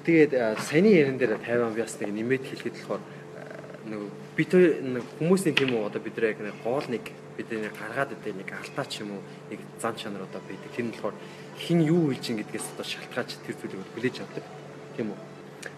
[0.03, 3.03] Тэгээд саяны ярин дээр 50 би бас нэг нэмээд хэлэхэд болохоор
[3.87, 4.01] нэг
[4.35, 8.49] бид нэг хүмүүсийн тийм үү одоо бид яг нэг гол нэг бидний гаргаад идэг нэг
[8.51, 10.67] алтаа ч юм уу нэг зан чанар одоо байдаг.
[10.75, 11.15] Тэр нь болохоор
[11.55, 14.43] хин юу хийж ин гэдгээс одоо шалтгааж тэр зүйлийг хүлээж авдаг.
[14.99, 15.19] Тийм үү?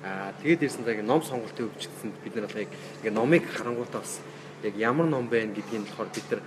[0.01, 2.71] Аа тэгээд ирсэн цаг ном сонголтын өвчтсэнд бид нар яг
[3.05, 4.25] ингээ номыг харангуйтаа бас
[4.65, 6.41] яг ямар ном байна гэдгийг болохоор бид нар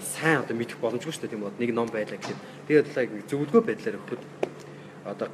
[0.00, 1.60] сайн одоо мэдэх боломжгүй шүү дээ тийм үү?
[1.60, 2.40] Нэг ном байлаа гэхэд
[2.72, 4.22] тэгээд одоо яг зөвлөгөө байдлаар өгөхөд
[5.04, 5.28] одоо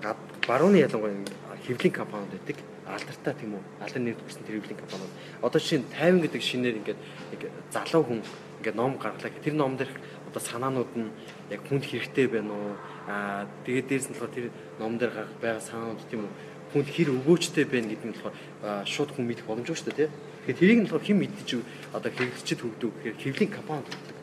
[0.47, 2.57] барууны ялангуяа ингээ хэвлэлийн компаниуд байдаг.
[2.85, 3.63] Алдартай тийм үү?
[3.81, 5.13] Алдар нэр төрсэн тэр хэвлэлийн компаниуд.
[5.41, 7.01] Одоо чинь 50 гэдэг шинээр ингээд
[7.33, 7.41] нэг
[7.73, 8.21] залуу хүн
[8.61, 9.33] ингээд ном гаргалаа.
[9.41, 9.97] Тэр ном дээрх
[10.29, 11.09] одоо санаанууд нь
[11.49, 12.77] яг хүнд хэрэгтэй байна уу?
[13.09, 14.47] Аа тэгээд дээрс нь болохоор тэр
[14.77, 16.33] ном дээр гарах байгаа санаанууд тийм үү?
[16.77, 20.13] Хүнд хэр өгөөжтэй байна гэдэг нь болохоор шууд хүн мэдэх боломжгүй шүү дээ, тийм.
[20.45, 21.51] Тэгэхээр тэрийг нь болохоор хэн мэддэж
[21.97, 24.17] одоо хэрэглэгчд хөгдөв гэхээр хэвлэлийн компаниуд хөгдөв.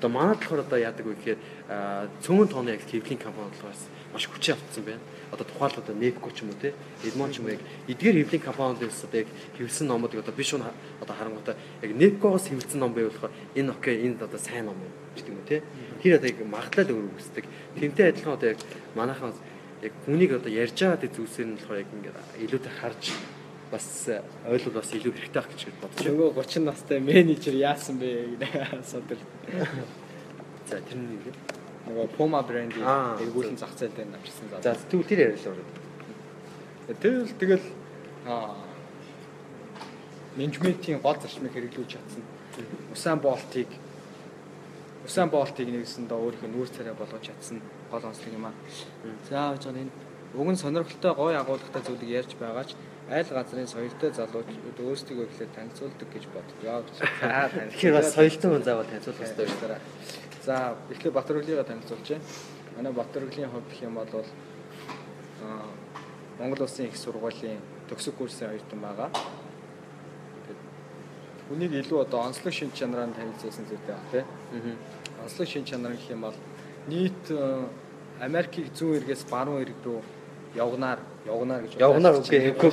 [0.00, 1.40] Одоо манайд болохоор одоо яадаг вэ гэхээр
[2.24, 5.00] цөмөн тооны яг хэвлэлийн компаниуд болохоос маш хүчин автсан байна.
[5.32, 8.44] Одоо тухайлбал одоо Nepco ч юм уу те, Edmond ч юм уу яг эдгээр хэвлэлийн
[8.44, 10.60] компаниудаас одоо яг хэвлсэн номуудыг одоо биш уу
[11.00, 15.32] одоо харангуйтай яг Nepco-гоос хэвлсэн ном байвал энэ окей энэ одоо сайн ном юм гэдэг
[15.32, 15.62] юм уу те.
[16.02, 17.44] Тэр одоо яг магадлал өөр үүсдэг.
[17.80, 18.60] Тэнтэй адилхан одоо яг
[18.94, 19.32] манайхан
[19.82, 23.02] яг хүнийг одоо ярьж байгаа тэр зүйлсээр нь болохоор яг ингээд илүүтэй харж
[23.72, 23.88] бас
[24.44, 26.12] ойлгол бас илүү хэрэгтэй байх гэж байна.
[26.12, 28.52] Нөгөө 30 настай менежер яасан бэ гэдэг
[28.84, 29.22] асуудал.
[30.68, 31.61] За тэр нь нэг.
[31.86, 34.84] Нөгөө Puma брендийн Аа, эргүүлэн зах зээл дээр авчирсан За зав.
[34.90, 35.66] тэгвэл тэр яриа л ороо.
[37.02, 37.66] Тэгэл тэгэл
[40.36, 42.22] менежментийн гол зарчмыг хэрэглүүлж чадсан.
[42.92, 43.68] Усан болтыг
[45.04, 47.58] Усан болтыг нэгсэндээ өөрийнх нь нүүр царай болгож чадсан
[47.90, 48.54] гол онцлог юм аа.
[49.28, 49.90] За гэж энэ
[50.38, 52.78] өгөн сонирхолтой гоё агуулгатай зүйлийг ярьж байгаа ч
[53.10, 56.86] айл газрын соёлтой залуучууд өөрсдөө ихлээр танилцуулдаг гэж бодгоо.
[56.96, 59.82] За Тэгэхээр бас соёлтой хүн заавал танилцуулах хэрэгтэй шүү дээ.
[60.44, 62.24] За эхлээд Батөрөглийгээ танилцуулж байна.
[62.76, 64.08] Манай Батөрөглийн хувьд гэх юм бол
[65.42, 65.66] аа
[66.38, 69.10] Монгол Улсын их сургуулийн төгсөг курсын оюутан байгаа.
[71.48, 74.24] Хүнийг илүү одоо онцлог шин чанараар танилцуулсан зүйлтэй баг тий.
[74.56, 75.22] Аа.
[75.24, 76.34] Онцлог шин чанар гэх юм бол
[76.88, 77.22] нийт
[78.20, 80.00] Америкийг зүүн эргээс баруун эрг рүү
[80.56, 82.50] явгнаар явгнаар гэж Явгнаар байна.
[82.50, 82.72] үгүй.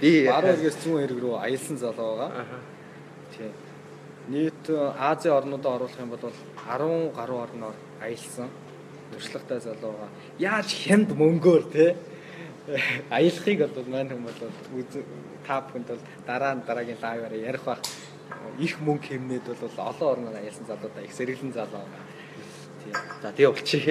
[0.00, 2.46] Би баруун эргээс зүүн эрг рүү аялсан залуу байгаа.
[3.36, 3.52] Тийм.
[4.28, 8.48] Нийт Азийн орнуудаа оруулах юм бол 10 гаруй орноор аялсан
[9.12, 10.10] туршлагатай залуу байгаа.
[10.38, 11.96] Яаж хямд мөнгөөр те
[13.10, 14.86] аялахыг бол маань хүмүүс бол
[15.46, 17.82] та бүхэнд бол дараа нь дараагийн лайваар ярих бах
[18.58, 21.82] их мөнгө хэмнээд бол олон орноор аялсан залуудаа их сэргэлэн залуу.
[22.84, 22.94] Тийм.
[23.22, 23.84] За тэгээ болчих.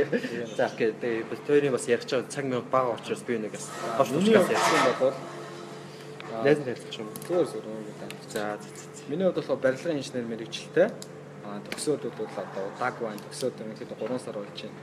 [0.56, 0.70] За.
[0.72, 3.68] Тэгээ бас хоёрын бас ярих чаг цаг минут бага учраас би нэг бас
[4.08, 4.56] туушгаас ярих.
[4.56, 5.14] ярьсан бол
[6.44, 7.08] Найз нь ярих юм.
[7.28, 7.60] За за,
[8.32, 8.91] за, за.
[9.08, 10.90] Миний хувьд болохоор барилгын инженер мэрэгчлээ.
[11.46, 13.24] Аа төгсөөдүүд бол одоо удааг байна.
[13.26, 14.78] Төгсөөд ерөнхийдөө 3 сар болж байна.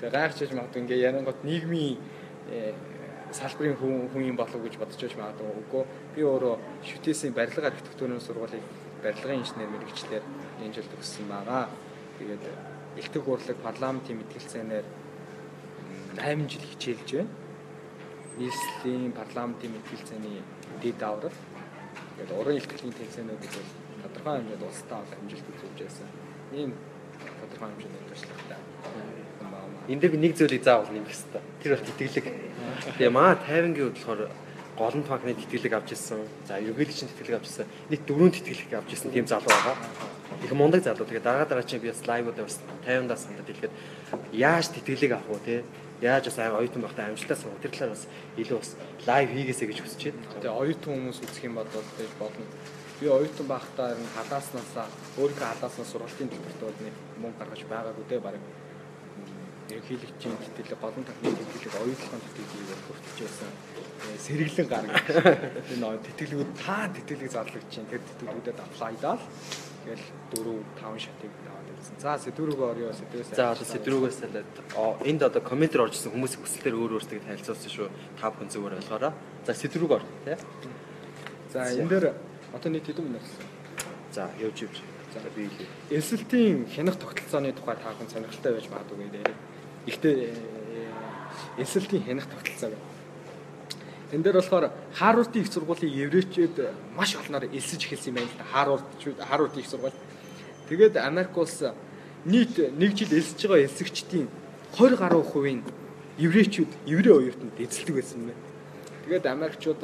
[0.00, 1.98] Тэгээ гайхчихж магадгүй ингээ ярангууд нийгмийн
[2.48, 2.72] э,
[3.36, 5.52] салбарын хүн хүн юм болов гэж бодож байж магадгүй.
[5.60, 5.84] Үгүй
[6.16, 6.54] би өөрөө
[6.88, 8.64] шүтээсийн барилга архитектурын сургуулийн
[9.04, 10.24] барилгын инженер мэрэгчлэр
[10.64, 11.68] энэ жил төгссөн байгаа.
[12.18, 12.44] Тэгээд
[12.96, 14.86] элтэг урлаг парламентын мэтгэлцээнээр
[16.16, 17.30] 8 жил хичээлж байна.
[18.40, 20.40] нийслэлийн парламентын мэтгэлцээний
[20.80, 21.36] дэд аврал
[22.20, 23.70] тэгээд уран ихтгэлийн тэмцээнүүдийг бол
[24.04, 26.08] тодорхой хэмжээнд улстай авах амжилт үзүүлж байсан.
[26.52, 26.70] Ийм
[27.40, 28.60] тодорхой хэмжээний туршлагатай.
[29.88, 31.42] Энд дээр би нэг зүйлийг заавал нэмэх хэрэгтэй.
[31.64, 32.26] Тэр бол тэтгэлэг.
[33.00, 34.20] Тэгээ маа 50-гийн хувьд болохоор
[34.76, 36.20] голон банкны тэтгэлэг авч ирсэн.
[36.44, 37.66] За ерөнхийлөгчийн тэтгэлэг авч ирсэн.
[37.88, 39.76] Нийт дөрвөн тэтгэлэг авч ирсэн тийм залуу байгаа.
[40.44, 41.08] Их мундаг залуу.
[41.08, 43.72] Тэгээ дараа дараа чинь би бас лайвуудаар бас 50-аас сандад хэлэхэд
[44.36, 45.56] яаж тэтгэлэг авах вэ те?
[46.00, 47.60] Яаж бас аяа оюутан байхдаа амжилтаа сурах.
[47.60, 48.04] Тэр талаар бас
[48.40, 48.72] илүү бас
[49.04, 50.32] лайв хийгээсэй гэж хүсэж байна.
[50.40, 52.44] Тэгээ оюутан хүмүүс үзэх юм бол тэгж болно.
[53.00, 54.86] Би оюутан байхдаа ер нь халааснасаа
[55.20, 58.36] өөрийнхөө халааснаас сургалтын төлбөрт нэг мөнгө гаргаж байгаагүй дээ баг.
[59.70, 63.50] Ерөнхийлөгчийн тэтгэлэг, голон тахны тэтгэлэг, оюутлахын тэтгэлгийг хүртэж байсан.
[64.02, 65.06] Э, Сэргэлэн гаргаж.
[65.70, 69.22] Энэ тэтгэлгүүд та тэтгэлэг зарлагдж чинь тэр тэтгэлгүүдэд аплайдаад
[69.84, 71.32] тэгэл 4 5 шатыг.
[72.00, 73.32] За сэдвүүргөө орё сэдвээс.
[73.36, 77.72] За одоо сэдврүүгээс талаад оо, энд одоо комментээр орж ирсэн хүмүүсийн хүсэлтээр өөр өөртөө танилцуулсан
[77.72, 77.88] шүү.
[78.20, 79.12] Та бүхэн зүгээр ойлгоорой.
[79.44, 80.36] За сэдврүүг ор тий.
[81.52, 82.06] За энэ дээр
[82.52, 83.44] одоо нийт хэдэн минут болсон?
[84.12, 84.76] За явж явж.
[85.12, 85.68] За би хэлье.
[85.90, 89.34] Эсэлтийн хянах тогтолцооны тухай та бүхэн сонирхолтой байж магадгүй дээ.
[89.86, 90.16] Гэхдээ
[91.58, 92.84] эсэлтийн хянах тогтолцоо байна.
[94.12, 96.56] Энд дээр болохоор Харвардын их сургуулийн еврейчүүд
[96.96, 98.44] маш олноор элсэж эхэлсэн юм байна л да.
[98.52, 99.94] Харвардчууд Харвардын их сургууль.
[100.70, 101.66] Тэгээд Америк улс
[102.24, 104.28] нийт нэг жил элсэж байгаа элсэгчдийн
[104.78, 105.64] 20 гаруй хувийн
[106.14, 108.38] еврейчүүд еврей оюутнууд эзэлдэг байсан байна.
[109.02, 109.82] Тэгээд Америкчууд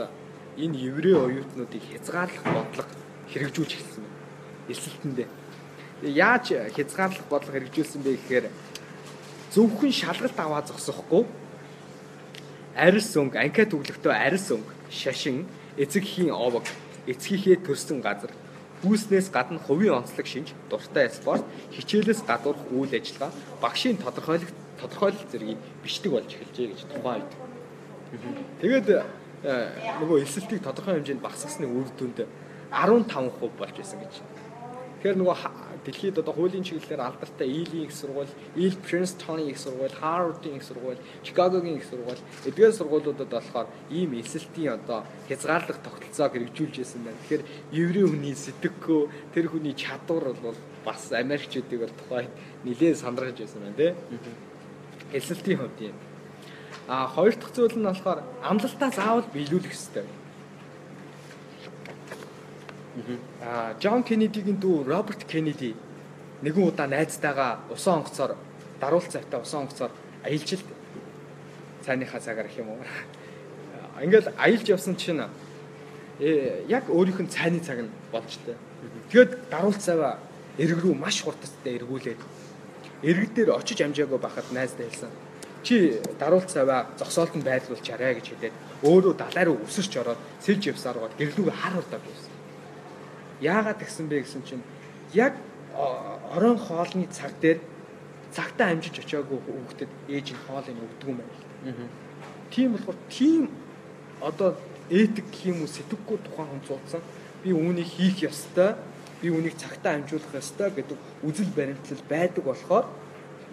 [0.54, 2.86] энэ еврей оюутнуудыг хязгаарлах бодлого
[3.34, 4.18] хэрэгжүүлж эхэлсэн байна.
[4.70, 5.28] Элсэлтэндээ.
[6.06, 8.46] Яаж хязгаарлах бодлого хэрэгжүүлсэн бэ гэхээр
[9.50, 11.26] зөвхөн шалгалт аваа зогсохгүй
[12.78, 16.62] арьс өнгө, анкет өглөختөө арьс өнгө, шашин, эцэгхийн овог,
[17.10, 18.30] эцгийнхээ төрсэн газар,
[18.86, 21.42] хүүснээс гадна хувийн онцлог шинж, дуртай спорт,
[21.74, 27.32] хичээлээс гадуурх үйл ажиллагаа, багшийн тодорхойлох тодорхойлол зэргийг бичдэг болж эхэлжээ гэж тухайн үед.
[28.62, 28.86] Тэгээд
[29.98, 32.22] нөгөө эсэлтийг тодорхой хэмжээнд багасгасны үр дүнд
[32.70, 34.14] 15% болж байсан гэж.
[34.96, 35.36] Тэгэхээр нөгөө
[35.86, 40.98] дэлхийд одоо хуулийн чиглэлээр алдартай Илийн их сургууль, Ил Принстон их сургууль, Харвардын их сургууль,
[41.22, 47.18] Чикагогийн их сургууль эдгээр сургуулиудад болохоор ийм эсэлтийн одоо хязгаарлах тогтолцоог хэрэгжүүлж байсан байна.
[47.22, 49.02] Тэгэхээр еврей хүний сэтгэггүй
[49.34, 52.30] тэр хүний чадвар бол бас Америкчүүдийг бол тухайд
[52.64, 53.94] нэлээд сандрагж байсан байна тий.
[55.12, 55.96] Эсэлтийн хувьд юм.
[56.88, 60.25] А хоёр дахь зүйл нь болохоор амлалтаа заавал биелүүлэх хэрэгтэй.
[63.42, 65.74] Аа Джон Кеннедигийн дүү Роберт Кеннеди
[66.40, 68.36] нэгэн удаа найзтайгаа усан онгоцоор
[68.80, 69.90] даруул цавтаа усан онгоцоор
[70.24, 70.64] аялжилт
[71.84, 72.80] цайныхаа цагаар гэх юм уу.
[74.00, 75.20] Ингээл аялж явсан чинь
[76.20, 78.56] э яг өөрийнх нь цайны цаг нь болж тээ.
[79.12, 80.16] Тэгэд даруул цаваа
[80.56, 82.20] эрг рүү маш хурдтай эргүүлээд
[83.04, 85.12] эрг дээр очиж амжаагүй байхад найзтай хэлсэн.
[85.62, 88.54] Чи даруул цаваа зогсоолтод байрлуулчаарэ гэж хэлээд
[88.88, 92.35] өөрөө далай руу өсөрч ороод сэлж явсаар гол гэрлүүгээ харуулдаг байсан
[93.40, 94.64] Яагаад тэгсэн бэ гэсэн чинь
[95.12, 95.34] яг
[96.34, 97.60] орон хоолны цаг дээр
[98.32, 101.88] цагтаа амжиж очиагүй хүүхдэд ээж нь хоолыг өгдөг юм байна.
[102.50, 103.50] Тийм болохоор тийм
[104.20, 104.56] одоо
[104.90, 107.02] этик гэх юм уу сэтгэхгүй тухайн хүн цуцсан
[107.42, 108.74] би үүнийг хийх ёстой
[109.20, 112.86] би үүнийг цагтаа амжуулах ёстой гэдэг үзэл баримтлал байдаг болохоор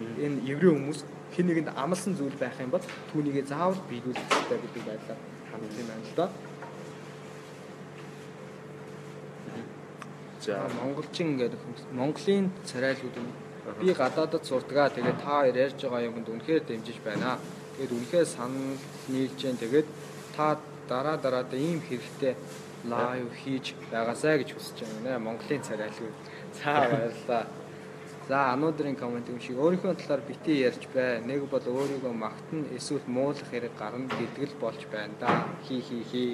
[0.00, 1.00] энэ еврей хүмүүс
[1.34, 5.20] хэн нэгэнд амлсан зүйл байх юм бол түүнийгээ заавал биелүүлэх ёстой гэдэг байдлаар
[5.50, 6.26] хандсан юм байна л да.
[10.52, 11.60] Монголчин гэдэг
[11.92, 13.32] Монголын царайлууд нь
[13.80, 17.38] би гадаадд сурдгаа тэгээд та ярьж байгаа юмд үнэхээр дэмжиж байна.
[17.76, 18.78] Тэгээд үнэхээр санал
[19.08, 19.88] нийлж जैन тэгээд
[20.36, 22.36] та дараа дараадаа ийм хэрэгтэй
[22.84, 25.18] лайв хийж байгаасаа гэж хүсэж байна.
[25.18, 26.16] Монголын царайлууд.
[26.60, 27.46] За баярлалаа.
[28.28, 31.20] За ануудрын комент юм шиг өөрийнхөө талаар бити ярьж бай.
[31.20, 35.44] Нэг бол өөрийгөө магтана эсвэл муулах хэрэг гарна гэдэг л болж байна да.
[35.68, 36.24] Хи хи хи.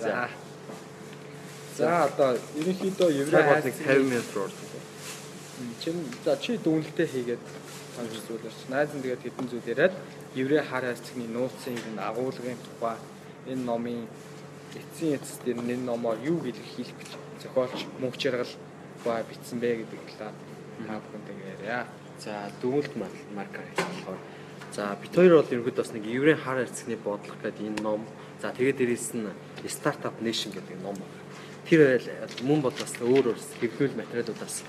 [0.00, 0.28] За
[1.78, 4.70] За одоо ерөнхийдөө еврей бодлыг 50 минут руу ордог.
[5.78, 7.42] Чин за чи дүнэлтээ хийгээд
[7.94, 8.58] санаж зүйлэрч.
[8.74, 9.94] Найз нь тэгээд хэдэн зүйл яриад
[10.34, 12.98] еврей хар хайрцагны нууцын энэ агуулгын тухай
[13.46, 14.10] энэ номын
[14.74, 17.10] эцсийн эцэс дээр энэ номоор юу илэрхийлэх гэж
[17.46, 18.54] зохиолч мөнх жаргал
[19.06, 20.34] баа бичсэн бэ гэдэг талаар
[20.82, 21.86] та бүхэнтэйг яриа.
[22.18, 22.92] За дүнэлт
[23.38, 24.18] маркер болохоор
[24.74, 28.02] за бит хоёр бол ерөнхийдөө бас нэг еврей хар хайрцагны бодлого гэдэг энэ ном.
[28.42, 29.30] За тэгээд дээрэс нь
[29.70, 31.17] стартап нэшн гэдэг ном байна
[31.68, 32.00] тэр
[32.48, 34.64] мөн бол бас өөр өөр хэвлэл материалуудаас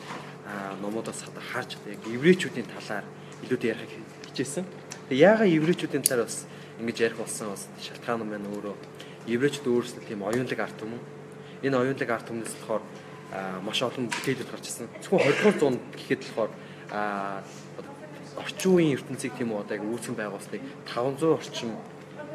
[0.83, 3.07] номуудаас харж яг еврейчүүдийн талаар
[3.47, 3.93] илүү ярих
[4.27, 4.67] хичээсэн.
[5.07, 6.43] Тэгээ яагаад еврейчүүдийн талаар бас
[6.83, 8.75] ингэж ярих болсон бас шалтгаан нь маань өөрөө
[9.31, 10.99] еврейчүүд өөрсдөө тийм оюунлаг арт юм.
[11.63, 12.83] Энэ оюунлаг арт хүмүүст болохоор
[13.63, 14.91] маш олон бүтээлүүд гарч ирсэн.
[14.99, 16.51] Зөвхөн 20 дугаар зуунд гэхэд болохоор
[18.43, 21.71] орчин үеийн ертөнцийг тийм үү одоо яг үүсгэн байгуулсныг 500 орчим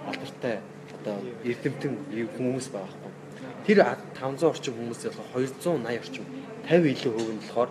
[0.09, 0.65] алдартай
[0.97, 1.93] одоо эрдэмтэн
[2.37, 3.24] хүмүүс байгаа байхгүй
[3.66, 3.84] Тэр
[4.20, 6.24] 500 орчим хүмүүсээс 280 орчим
[6.68, 7.70] 50 илүү хувь нь болохоор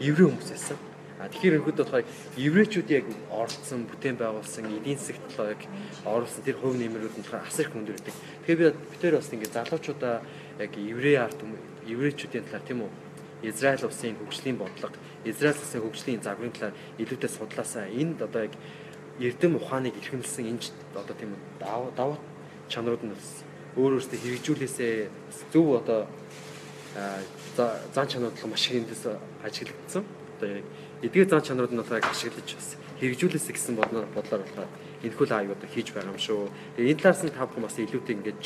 [0.00, 0.78] еврей хүмүүс байсан.
[1.16, 2.04] А тэгэхээр өнөөдөр болохоор
[2.36, 5.62] еврейчүүд яг оролцсон, бүтээн байгуулсан, эдийн засгт болохоор яг
[6.04, 8.16] оруулсан тэр хувь нэмрүүд нь болохоор асар их өндөр байдаг.
[8.44, 10.16] Тэгэхээр би битээр бас ингэ залуучуудаа
[10.60, 11.40] яг еврей арт
[11.88, 12.92] еврейчүүдийн талаар тийм үү
[13.48, 18.54] Израиль улсын хөгжлийн бодлого, Израиль улсын хөгжлийн загварын талаар илүүтэй судлаасаа энд одоо яг
[19.20, 22.18] эрдэм ухааныг илэрхийлсэн энэ одоо тийм даваа
[22.68, 23.16] чанарууд нь
[23.76, 24.94] өөр өөртөө хэрэгжүүлээсээ
[25.52, 26.08] зөв одоо
[27.92, 29.04] зан чанарууд маш их эндээс
[29.44, 30.04] ажиглагдсан.
[30.36, 30.64] Одоо яг
[31.04, 32.68] эдгээр зан чанарууд нь болохоор ашиглаж бас
[33.00, 34.70] хэрэгжүүлээсэ гэсэн бодлоор бодлоор болохоор
[35.04, 36.48] энэхүү аюуда хийж байгаа юм шүү.
[36.76, 38.42] Тэгээ энэ талаас нь та бүхэн бас илүүтэй ингэж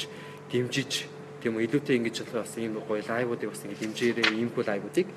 [0.50, 0.92] дэмжиж
[1.38, 5.08] тийм үү илүүтэй ингэж болохоор бас ийм гоё лайвуудыг бас ингэ дэмжээрэй иймхүү лайвуудыг.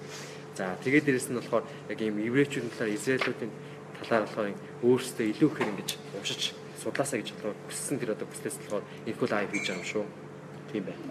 [0.54, 3.52] За тэгээд дээрэс нь болохоор яг ийм еврейчүүдийн талаар израилуудын
[3.98, 4.54] талаар болохоор
[4.86, 9.50] өөрсдөө илүү ихээр ингэж уншиж судлаасаа гэж одоо хүссэн тэр одоо хүслээс болохоор инфо лайв
[9.52, 10.06] хийж байгаа юм шүү.
[10.72, 11.04] Тийм байна.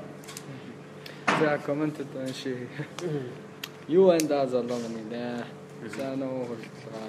[1.40, 2.68] За комментэд унши.
[3.88, 5.44] Юу энэ да залуу минь нэ.
[5.96, 7.02] За нөө хөлтлага.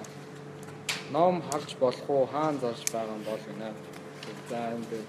[1.12, 2.26] Ном харж болох уу?
[2.26, 3.70] Хаан зарж байгаа юм бол гинэ.
[4.50, 5.02] За энэ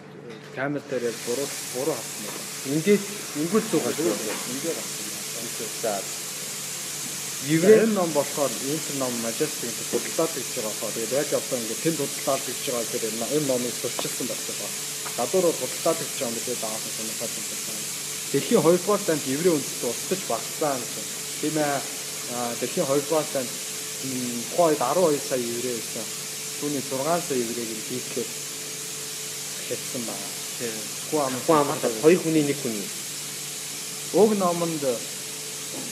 [0.55, 2.43] камер дээр яг буруу буруу хатсан байна.
[2.75, 3.05] Ингээд
[3.41, 4.13] ингүүл зугаа шүү.
[4.55, 5.07] Ингээд авсан.
[5.83, 6.24] За
[7.47, 11.99] Еврей ном болохоор энэ ном Majestic бодлоод гэж байгаа болохоор тэгээд яг одоо ингээд тэнд
[12.01, 14.69] бодлоод гэж байгаа гэхээр энэ номыг сурчилсан байна.
[15.17, 17.85] Гадуур бодлоод гэж байгаа юм тэгээд даасан сонирхоод байна.
[18.33, 21.09] Дэлхийн 2 дугаар танд еврей үндэстэн устж багцсан гэж.
[21.41, 21.81] Тийм ээ.
[22.61, 23.51] Дэлхийн 2 дугаар танд
[24.51, 26.07] тухайд 12 сая еврей байсан.
[26.59, 28.31] Түүний 6 сая еврейг хийхлээр
[29.69, 30.29] хэлсэн байна.
[30.59, 30.77] тийм.
[31.11, 32.89] Хүн ам хүн амтаа хоёр хүний нэг хүний.
[34.13, 34.83] Уг номонд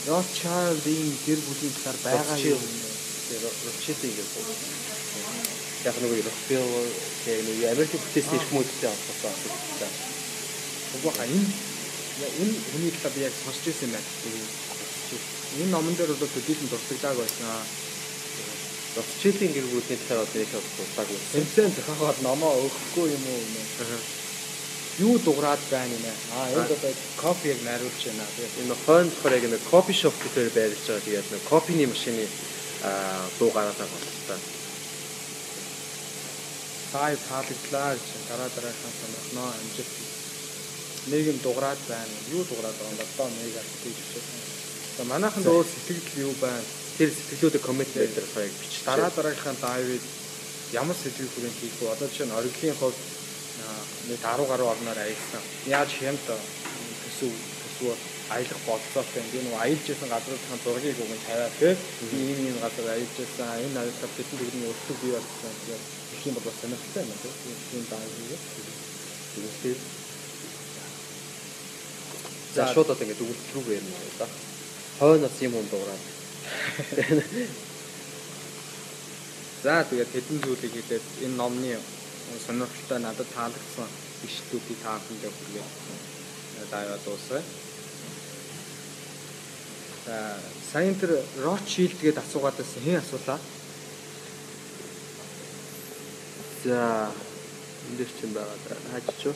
[0.07, 2.61] Rothschild-ийн гэр бүлийн талаар байгаа юм.
[3.65, 4.55] Рочет ингэж байна.
[5.87, 6.87] Яг нэг Rockefeller
[7.27, 9.95] яг нэг Америк бүтээсэн их мөдтэй авсан байна.
[10.95, 11.47] Угаахаа энэ
[12.41, 14.09] энэ хүний талаар яг сонсч ирсэн юм байна.
[15.61, 17.47] Энэ номон дээр бол төдийлөн дуртагдааг байсан.
[18.95, 21.31] Рочетийн гэр бүлийн талаар одоо их дуртаг байсан.
[21.33, 24.22] Тэмцээн зохиогоод номоо өгөхгүй юм уу нэ?
[24.99, 26.05] Юу дуграад байна юм?
[26.37, 28.25] Аа энд одоо кофе яг найруулж байна.
[28.37, 31.05] Тэгээд Энэ хойно болохоор яг нэг кофе шоп гэдгээр байрлаж байгаа.
[31.05, 32.27] Тэгээд нэг кофений машины
[33.39, 34.61] дуу гараад байгаа байна.
[36.93, 39.93] сая таалагдлаа гэж дараа дараахан сонирхноо амжилт.
[41.09, 42.13] Нэг юм дуграад байна.
[42.29, 43.05] Юу дуграад байгаа юм бэ?
[43.17, 44.41] Одоо нэг аль гэж хэлсэн.
[44.97, 46.61] За манайханд өөр сэтгэл юу байна?
[47.01, 50.05] Тэр сэтгэлүүдэд коммент дээр яг бичиж Дараа дараагийнхаа Давид
[50.69, 51.93] ямар сэтгэл хүрээнд хийх вэ?
[51.97, 52.99] Одоо жишээ нь ориглын хувьд
[54.09, 55.41] нэг 10 гаруй орноор аялсан.
[55.65, 57.97] Яаж хямд төсөв төсөв
[58.35, 59.27] аялах болцоотой юм.
[59.31, 61.73] Би нөгөө аялж байсан газруудын зургийг өгөн тавиад тий.
[62.11, 63.47] Би ийм ийм газар аялж байсан.
[63.65, 65.53] Энэ аялал бидний бүгдний өртөг бий болсон.
[65.63, 65.83] Тэгээд
[66.13, 67.33] их юм бол бас сонирхолтой юм тий.
[67.71, 68.41] Тийм Давид.
[69.35, 69.79] тэгээд
[72.53, 74.27] За шууд одоо ингэ дүгэл рүү ярина да.
[74.99, 76.03] Хойноос юм юм дуураад.
[79.63, 81.71] За тэгээд хэдэн зүйлийг хэлээд энэ номны
[82.45, 83.89] сонирхолтой надад таалагдсан
[84.27, 85.69] ишлүүдийг та бүхэндээ хүргээд
[86.71, 87.43] даавал дуусгая.
[90.05, 90.15] За
[90.71, 93.39] саяын тэр Rothschild гээд асуугаад байсан хэн асуулаа?
[96.63, 96.79] За
[97.87, 98.75] энэ дэр чинь байгаа да.
[98.91, 99.35] Хаач чуу.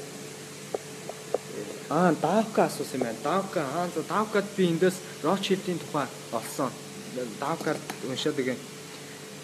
[1.90, 3.24] Аа, Давка асуусан юм байна.
[3.24, 6.72] Давка аа Давкад би эндээс Rothschild-ийн тухай олсон.
[7.40, 7.80] Давкад
[8.10, 8.77] уншаад igen А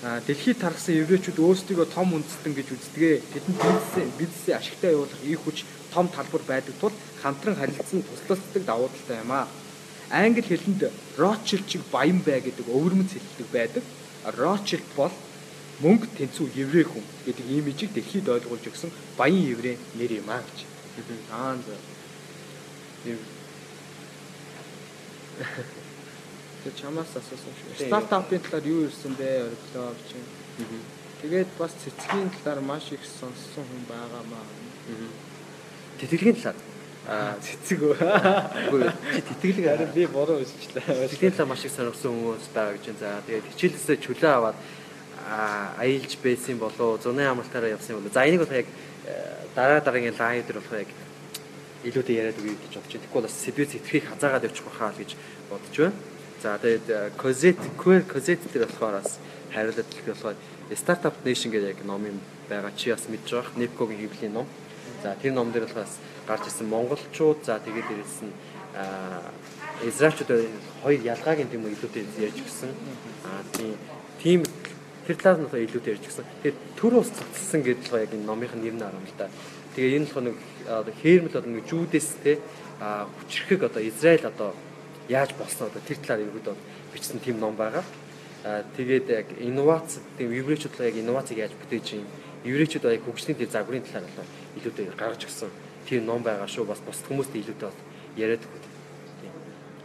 [0.03, 3.23] дэлхийд тархсан еврейчүүд өөрсдийгөө том үндэстэн гэж үздэгэ.
[3.23, 5.63] Тэдэнд бизнесээ бизнесээ ашигтай явуулах их хүч
[5.95, 6.91] том талбар байдаг тул
[7.23, 9.47] хамтран харилцсан туслалцдаг давуу талтай юм аа.
[10.11, 13.83] Англи хэлэнд Rothschild чиг баян бай гэдэг өвөрмөц хэлдэг байдаг.
[14.27, 15.15] Rothschild бол
[15.79, 20.67] мөнгө тэнцүү еврей хүн гэдэг имижийг дэлхийд ойлгуулж өгсөн баян еврей нэр юм аа гэж.
[21.31, 21.79] Аа за.
[26.63, 27.87] Тэг чамаас асуусан шүү.
[27.91, 29.51] Стартапын талаар юу ирсэн бэ?
[29.51, 30.09] Ориглоо гэж.
[31.23, 34.45] Тэгээд бас цэцгийн талаар маш их сонссон хүн байгаамаа.
[35.99, 36.59] Тэтгэлгийн талаар.
[37.03, 37.95] Аа цэцэг үү?
[39.11, 41.11] Чи тэтгэлэг Харин би буруу үзчихлээ.
[41.11, 42.95] Тэтгэлгийн талаар маш их сонирхсан хүмүүс байгаа гэж.
[42.95, 44.57] За тэгээд хичээлээсээ чөлөө аваад
[45.27, 48.11] аа, аялж байсан болоо зуны амралтаараа явсан болоо.
[48.11, 48.67] За энийг бол яг
[49.07, 50.91] э, дараа дараагийн лайв дээр болох яг
[51.83, 53.03] илүүтэй яриад үгүй гэж бодож байна.
[53.03, 55.11] Тэгэхгүй бол бас сэдвээ зэтгэхийг хазаагаад явчих байхаа л гэж
[55.51, 55.95] бодож байна.
[56.43, 59.15] За тэгээд Cozet Queer Cozet дээр болохоор бас
[59.55, 60.35] хариулт хэлэх болохоор
[60.75, 62.19] Startup Nation гэдэг яг ном юм
[62.51, 63.55] байгаа чи бас мэдж байгаа.
[63.55, 64.47] Nipco-гийн хэвлэлийн ном.
[64.99, 68.35] За тэр ном дээр болохоор бас гарч ирсэн монголчууд за тэгээд дээрээс нь
[68.75, 69.31] аа
[69.87, 70.51] Израильчууд
[70.83, 72.75] хоёр ялгаагийн тийм илүүтэй ярьж гисэн.
[73.23, 73.79] Аа тийм
[74.19, 74.39] тийм
[75.07, 76.27] тэр талаас нь илүүтэй ярьж гисэн.
[76.43, 79.31] Тэгээд төр ус цогцсон гэдэг л яг энэ номынх нь нэр нь арам л да.
[79.79, 80.37] Тэгээ энэ болохоор нэг
[80.99, 82.43] хээрмэл одоо нэг жүүдээс те
[82.83, 84.51] хүчрэхэг одоо Израиль одоо
[85.13, 86.55] яаж болсон одоо тэр талаар ерөөдөө
[86.93, 87.85] бичсэн тийм ном байгаа.
[88.43, 92.07] Аа тэгээд яг инновац тийм еврейчүүд яг инновацийг яаж бүтээж юм
[92.43, 95.51] еврейчүүд яг хөгжлийн тэр загварын талаар болоо илүүтэй гаргаж өгсөн
[95.87, 96.65] тийм ном байгаа шүү.
[96.65, 97.77] Бас бусд хүмүүст илүүтэй бас
[98.17, 98.65] яриад өгөх.
[99.21, 99.33] Тийм.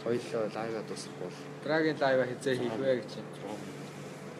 [0.03, 3.11] Хоёулаа лайваа дуусах бол Драгийн лайва хизээ хийх вэ гэж.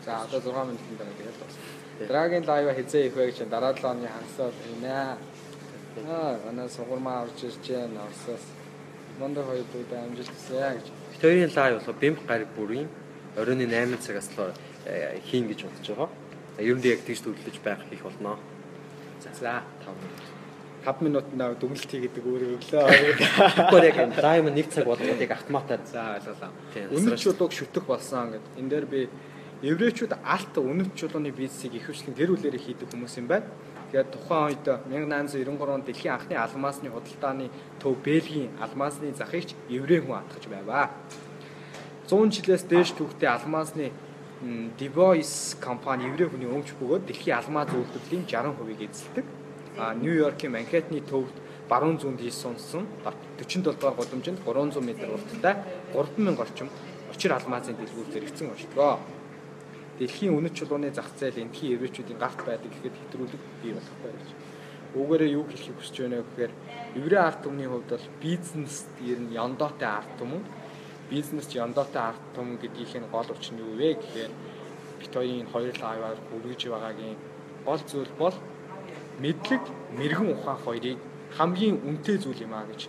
[0.05, 1.63] За одоо 6 минутын дараа тэгээд дуусна.
[2.07, 5.17] Драгийн лайва хизээ хийх вэ гэж дараа 7 оны хагасаар хийнэ.
[6.07, 8.07] Аа, манай сугурмаа орж ирж байна.
[8.07, 8.43] Орсоос.
[9.19, 10.85] Мондо хоёр бүгд амжилт хүсье гэж.
[11.11, 12.87] Бид хоёрын лайв болохоор бэмх гараг бүрийн
[13.35, 14.55] оройн 8 цагаас л
[14.87, 16.09] э, хийн гэж бодож байгаа.
[16.63, 18.39] Ер нь яг тийш төлөвлөж байх их болно.
[19.19, 20.23] За 5 минут.
[20.87, 22.87] 5 минутаа дүгнэлт хийгээд өөрөө өглөө.
[23.19, 26.51] Гэхдээ яг энэ лайв нь 1 цаг болгоод яг автоматар За ойлголаа.
[26.71, 28.55] Тийм, Үнэт чулууг шүтэх болсон гэдэг.
[28.55, 29.01] Энэ дээр би
[29.67, 33.51] еврейчүүд алт үнэт чулууны бизнесийг их хвшлэн гэр бүлээрээ хийдэг хүмүүс юм байна.
[33.89, 37.49] Тэгээд тухайн үед 1893 онд дэлхийн анхны алмаасны худалдааны
[37.81, 40.93] төв Бельгийн алмаасны захигч еврей хүн атгаж байваа.
[42.05, 43.89] 100 жилээс дээш түүхтэй алмазны
[44.77, 49.25] Devoice компани еврей хүний өмч бөгөөд дэлхийн алмаз үйлдвэрлэлийн 60%-ийг эзэлдэг.
[49.81, 51.33] А Нью-Йоркийн Манхэттны төвд
[51.67, 52.85] баруун зүүнд хийсэн сонсон
[53.37, 55.55] 47 дугаар гудамжинд 300 м урттай
[55.93, 56.69] 3000 орчим
[57.09, 59.18] учир алмазын дэлгүүр зэрэгцэн оршдгоо.
[59.99, 64.29] Дэлхийн үнэт чулууны зах зээл энтхийн еврейчүүдийн гарт байдаг гэхэд хэтрүүлэг бий болохгүй гэж.
[64.95, 66.51] Үүгээрээ юу хэлхийг хүсэж байна гэхээр
[67.03, 70.43] еврей арт түмний хувьд бол бизнес ер нь яндоотой арт түмэн
[71.09, 74.31] бизнес яндаатай арт том гэдгийнх нь гол учир нь юу вэ гэхээр
[74.99, 77.17] бит хоёрын хоёр лайваар хүргэж байгаагийн
[77.65, 78.35] гол зүйл бол
[79.19, 79.63] мэдлэг,
[79.97, 80.99] мэрэгэн ухаан хоёрыг
[81.37, 82.81] хамгийн үнэтэй зүйл юм а гэж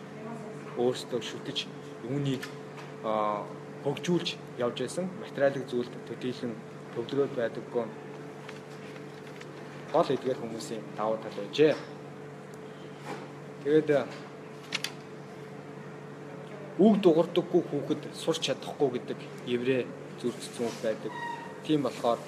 [0.76, 1.58] өөрсдөө шүтэж
[2.12, 2.44] үүнийг
[3.84, 4.28] хөгжүүлж
[4.60, 6.52] явж байсан материалын зүйлд төдийлөн
[6.94, 7.84] төвлөрөөд байдаггүй
[9.92, 11.74] гол эдгээр хүмүүсийн давуу тал байжээ.
[13.64, 13.90] Тэгээд
[16.78, 19.82] үг дуурдаггүй хүүхэд сурч чадахгүй гэдэг еврей
[20.22, 21.12] зүрхцэн байдаг.
[21.66, 22.18] Тийм болохоор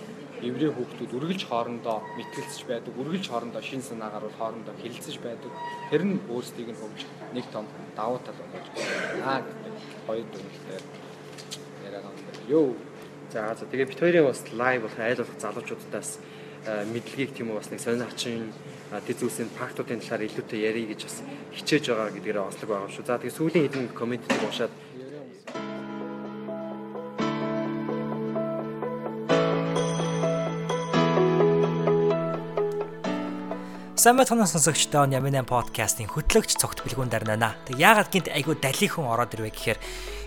[0.43, 5.53] еврей хүүхдүүд үргэлж хоорондоо мэтгэлцэж байдаг, үргэлж хоорондоо шин санаа гаруул хоорондоо хэлэлцэж байдаг.
[5.91, 7.01] Тэр нь өөрсдийг нь хөвж
[7.33, 7.65] нэг том
[7.97, 9.75] давуу тал болж байна гэдэг
[10.07, 10.85] хоёр дүгнэлтээр
[11.87, 12.35] яриаг амтай.
[12.51, 12.92] Йоо.
[13.33, 16.21] За за тэгээ бит хоёрын бас лайв болох айл болох залуучуудаас
[16.69, 18.53] мэдлэгийг тийм үү бас нэг сонирхолтой
[19.09, 21.17] тэд зүйлсийн фактуудын талаар илүүтэй ярих гэж бас
[21.57, 23.09] хичээж байгаа гэдгээр онцлог байгаа шүү.
[23.09, 24.69] За тэгээ сүүлийн хэдэн комментиг уушаад
[33.97, 37.57] Сайн байцгаана сонсогчдоо Ямин подкастын хөтлөгч цогт бэлгүүн дарнана.
[37.65, 39.79] Тэг яагаад гинт айгу далихан ороод ирвэ гэхээр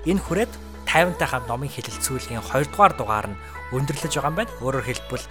[0.09, 3.39] энэ хүрээд 50-тай хамт номын хэлэлцүүлгийн 2 дугаар дугаар нь
[3.75, 4.55] өндөрлөж байгаа юм байна.
[4.63, 5.25] Өөрөөр хэлбэл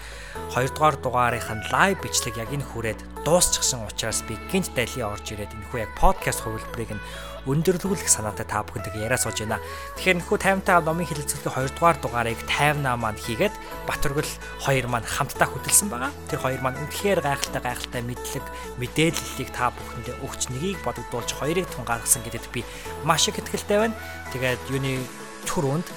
[0.52, 5.24] 2 дугаар дугаарынх нь лайв бичлэг яг энэ хүрээд дуусчихсан учраас би гинт дайли орж
[5.32, 7.04] ирээд энэ хүү яг подкаст хувилбарыг нь
[7.48, 9.60] өндөрлүүлэх санаатай та бүхэндээ яриа сууж байна.
[9.96, 13.54] Тэгэхээр нөхөө 50-таа номын хэлэлцүүлгийн 2 дугаар дугаарыг 58 маань хийгээд
[13.88, 14.32] Батөргөл
[14.64, 16.12] хоёр маань хамтдаа хөтөлсөн байгаа.
[16.28, 18.44] Тэр хоёр маань үнэхээр гайхалтай гайхалтай мэдлэг,
[18.80, 22.64] мэдээллийг та бүхэндээ өгч нэгийг бодогдуулж хоёрыг тунгаарласан гэдэгт би
[23.04, 23.96] маш их итгэлтэй байна.
[24.32, 25.04] Тэгээд юуны
[25.44, 25.88] түрүүнд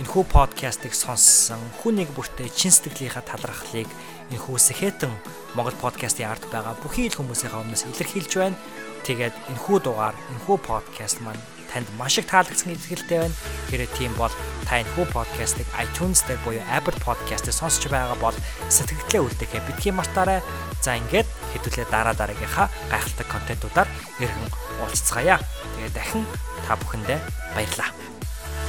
[0.00, 3.90] энэхүү подкастыг сонссон хүн нэг бүртээ чин сэтгэлийнхаа талархлыг
[4.32, 5.12] энэхүү сэхэтэн
[5.52, 8.56] Монгол подкастын ард байгаа бүхий л хүмүүсийн өмнөөс илэрхийлж байна.
[9.04, 13.36] Тэгээд энэхүү дугаар, энэхүү подкаст маань танд маш их таалагдсан итгэлтэй байна.
[13.68, 14.32] Тэгэхээр тийм бол
[14.64, 18.36] та энэхүү подкастыг iTunes дээр буюу Apple Podcast-ээр сонсч байгаа бол
[18.72, 20.40] сэтгэлдээ үлдээхээ битгий мартаарай.
[20.80, 24.48] За ингээд хэдүүлээ дараа дараагийнхаа гайхалтай контентуудаар иргэн
[24.80, 25.38] уулзцгаая.
[25.76, 26.24] Тэгээд дахин
[26.64, 27.18] та бүхэндээ
[27.54, 28.09] баярлалаа.